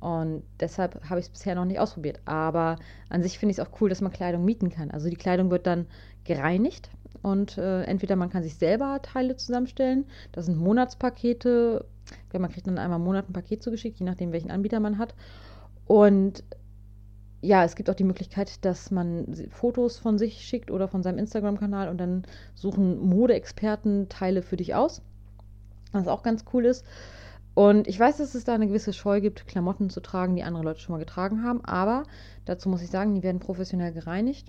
Und 0.00 0.42
deshalb 0.60 1.08
habe 1.08 1.20
ich 1.20 1.26
es 1.26 1.32
bisher 1.32 1.54
noch 1.54 1.64
nicht 1.64 1.78
ausprobiert. 1.78 2.20
Aber 2.24 2.76
an 3.08 3.22
sich 3.22 3.38
finde 3.38 3.52
ich 3.52 3.58
es 3.58 3.66
auch 3.66 3.80
cool, 3.80 3.88
dass 3.88 4.00
man 4.00 4.12
Kleidung 4.12 4.44
mieten 4.44 4.70
kann. 4.70 4.90
Also 4.90 5.08
die 5.08 5.16
Kleidung 5.16 5.50
wird 5.50 5.66
dann 5.66 5.86
gereinigt 6.24 6.90
und 7.22 7.58
äh, 7.58 7.82
entweder 7.82 8.16
man 8.16 8.30
kann 8.30 8.42
sich 8.42 8.56
selber 8.56 9.00
Teile 9.02 9.36
zusammenstellen. 9.36 10.06
Das 10.32 10.46
sind 10.46 10.58
Monatspakete. 10.58 11.84
Man 12.32 12.50
kriegt 12.50 12.66
dann 12.66 12.78
einmal 12.78 12.98
im 12.98 13.04
Monat 13.04 13.28
ein 13.28 13.32
Paket 13.32 13.62
zugeschickt, 13.62 13.98
je 13.98 14.06
nachdem, 14.06 14.32
welchen 14.32 14.50
Anbieter 14.50 14.80
man 14.80 14.98
hat. 14.98 15.14
Und 15.86 16.44
ja, 17.40 17.64
es 17.64 17.76
gibt 17.76 17.88
auch 17.90 17.94
die 17.94 18.04
Möglichkeit, 18.04 18.64
dass 18.64 18.90
man 18.90 19.26
Fotos 19.50 19.98
von 19.98 20.18
sich 20.18 20.40
schickt 20.42 20.70
oder 20.70 20.88
von 20.88 21.02
seinem 21.02 21.18
Instagram-Kanal 21.18 21.88
und 21.88 21.98
dann 21.98 22.24
suchen 22.54 22.98
Modeexperten 22.98 24.08
Teile 24.08 24.42
für 24.42 24.56
dich 24.56 24.74
aus. 24.74 25.02
Was 25.92 26.08
auch 26.08 26.22
ganz 26.22 26.44
cool 26.52 26.64
ist. 26.64 26.84
Und 27.54 27.88
ich 27.88 27.98
weiß, 27.98 28.18
dass 28.18 28.34
es 28.34 28.44
da 28.44 28.54
eine 28.54 28.66
gewisse 28.66 28.92
Scheu 28.92 29.20
gibt, 29.22 29.46
Klamotten 29.46 29.88
zu 29.88 30.00
tragen, 30.00 30.36
die 30.36 30.42
andere 30.42 30.62
Leute 30.62 30.80
schon 30.80 30.92
mal 30.92 30.98
getragen 30.98 31.42
haben. 31.42 31.64
Aber 31.64 32.02
dazu 32.44 32.68
muss 32.68 32.82
ich 32.82 32.90
sagen, 32.90 33.14
die 33.14 33.22
werden 33.22 33.38
professionell 33.38 33.92
gereinigt. 33.92 34.48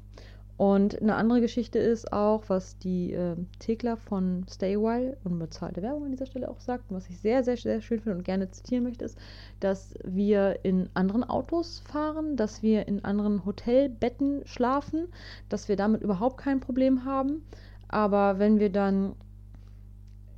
Und 0.57 0.99
eine 0.99 1.13
andere 1.15 1.39
Geschichte 1.39 1.77
ist 1.77 2.11
auch, 2.11 2.45
was 2.47 2.79
die 2.79 3.13
äh, 3.13 3.35
Thekla 3.59 3.95
von 3.95 4.43
Stay 4.49 4.75
While, 4.75 5.15
unbezahlte 5.23 5.83
Werbung 5.83 6.05
an 6.05 6.11
dieser 6.11 6.25
Stelle 6.25 6.49
auch 6.49 6.59
sagt, 6.59 6.85
was 6.89 7.07
ich 7.09 7.19
sehr, 7.19 7.43
sehr, 7.43 7.57
sehr 7.57 7.79
schön 7.79 7.99
finde 7.99 8.17
und 8.17 8.23
gerne 8.23 8.49
zitieren 8.49 8.83
möchte, 8.83 9.05
ist, 9.05 9.19
dass 9.59 9.93
wir 10.03 10.59
in 10.63 10.89
anderen 10.95 11.23
Autos 11.23 11.79
fahren, 11.79 12.37
dass 12.37 12.63
wir 12.63 12.87
in 12.87 13.05
anderen 13.05 13.45
Hotelbetten 13.45 14.41
schlafen, 14.45 15.09
dass 15.47 15.69
wir 15.69 15.75
damit 15.75 16.01
überhaupt 16.01 16.37
kein 16.37 16.59
Problem 16.59 17.05
haben. 17.05 17.43
Aber 17.87 18.39
wenn 18.39 18.59
wir 18.59 18.71
dann, 18.71 19.13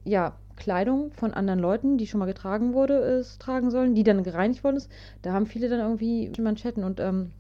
ja, 0.04 0.36
Kleidung 0.58 1.12
von 1.14 1.34
anderen 1.34 1.62
Leuten, 1.62 1.98
die 1.98 2.08
schon 2.08 2.20
mal 2.20 2.26
getragen 2.26 2.74
wurde, 2.74 2.96
ist, 2.96 3.42
tragen 3.42 3.72
sollen, 3.72 3.96
die 3.96 4.04
dann 4.04 4.24
gereinigt 4.24 4.66
worden 4.66 4.76
ist, 4.76 4.92
da 5.22 5.32
haben 5.32 5.46
viele 5.46 5.70
dann 5.70 5.80
irgendwie 5.80 6.30
Manschetten 6.42 6.84
und 6.84 7.00
ähm, 7.00 7.32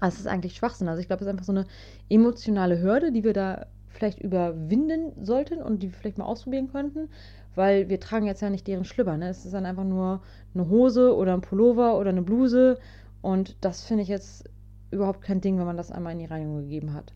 das 0.00 0.18
ist 0.18 0.26
eigentlich 0.26 0.54
Schwachsinn. 0.56 0.88
Also 0.88 1.00
ich 1.00 1.06
glaube, 1.06 1.20
es 1.22 1.26
ist 1.26 1.32
einfach 1.32 1.44
so 1.44 1.52
eine 1.52 1.66
emotionale 2.08 2.80
Hürde, 2.80 3.12
die 3.12 3.24
wir 3.24 3.32
da 3.32 3.66
vielleicht 3.88 4.20
überwinden 4.20 5.24
sollten 5.24 5.62
und 5.62 5.82
die 5.82 5.90
wir 5.90 5.98
vielleicht 5.98 6.18
mal 6.18 6.26
ausprobieren 6.26 6.68
könnten, 6.68 7.08
weil 7.54 7.88
wir 7.88 7.98
tragen 7.98 8.26
jetzt 8.26 8.42
ja 8.42 8.50
nicht 8.50 8.66
deren 8.66 8.84
Schlüpper. 8.84 9.16
Ne? 9.16 9.28
Es 9.28 9.44
ist 9.44 9.54
dann 9.54 9.66
einfach 9.66 9.84
nur 9.84 10.22
eine 10.54 10.68
Hose 10.68 11.16
oder 11.16 11.32
ein 11.32 11.40
Pullover 11.40 11.98
oder 11.98 12.10
eine 12.10 12.22
Bluse 12.22 12.78
und 13.22 13.56
das 13.62 13.84
finde 13.84 14.02
ich 14.02 14.08
jetzt 14.08 14.48
überhaupt 14.90 15.22
kein 15.22 15.40
Ding, 15.40 15.58
wenn 15.58 15.66
man 15.66 15.76
das 15.76 15.90
einmal 15.90 16.12
in 16.12 16.18
die 16.18 16.26
Reinigung 16.26 16.62
gegeben 16.62 16.92
hat. 16.92 17.12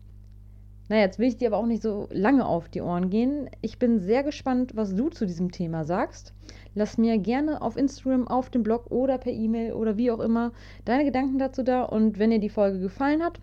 Naja, 0.91 1.03
jetzt 1.03 1.19
will 1.19 1.29
ich 1.29 1.37
dir 1.37 1.47
aber 1.47 1.55
auch 1.55 1.67
nicht 1.67 1.81
so 1.81 2.09
lange 2.11 2.45
auf 2.45 2.67
die 2.67 2.81
Ohren 2.81 3.09
gehen. 3.09 3.49
Ich 3.61 3.79
bin 3.79 4.01
sehr 4.01 4.23
gespannt, 4.23 4.75
was 4.75 4.93
du 4.93 5.07
zu 5.07 5.25
diesem 5.25 5.49
Thema 5.49 5.85
sagst. 5.85 6.33
Lass 6.75 6.97
mir 6.97 7.17
gerne 7.17 7.61
auf 7.61 7.77
Instagram, 7.77 8.27
auf 8.27 8.49
dem 8.49 8.61
Blog 8.61 8.91
oder 8.91 9.17
per 9.17 9.31
E-Mail 9.31 9.71
oder 9.71 9.95
wie 9.95 10.11
auch 10.11 10.19
immer 10.19 10.51
deine 10.83 11.05
Gedanken 11.05 11.39
dazu 11.39 11.63
da. 11.63 11.83
Und 11.83 12.19
wenn 12.19 12.31
dir 12.31 12.39
die 12.39 12.49
Folge 12.49 12.81
gefallen 12.81 13.23
hat, 13.23 13.39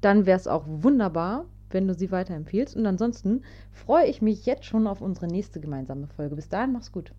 dann 0.00 0.24
wäre 0.24 0.38
es 0.38 0.48
auch 0.48 0.64
wunderbar, 0.66 1.44
wenn 1.68 1.86
du 1.86 1.92
sie 1.92 2.10
weiterempfiehlst. 2.10 2.74
Und 2.74 2.86
ansonsten 2.86 3.42
freue 3.70 4.06
ich 4.06 4.22
mich 4.22 4.46
jetzt 4.46 4.64
schon 4.64 4.86
auf 4.86 5.02
unsere 5.02 5.26
nächste 5.26 5.60
gemeinsame 5.60 6.06
Folge. 6.06 6.36
Bis 6.36 6.48
dahin, 6.48 6.72
mach's 6.72 6.90
gut. 6.90 7.12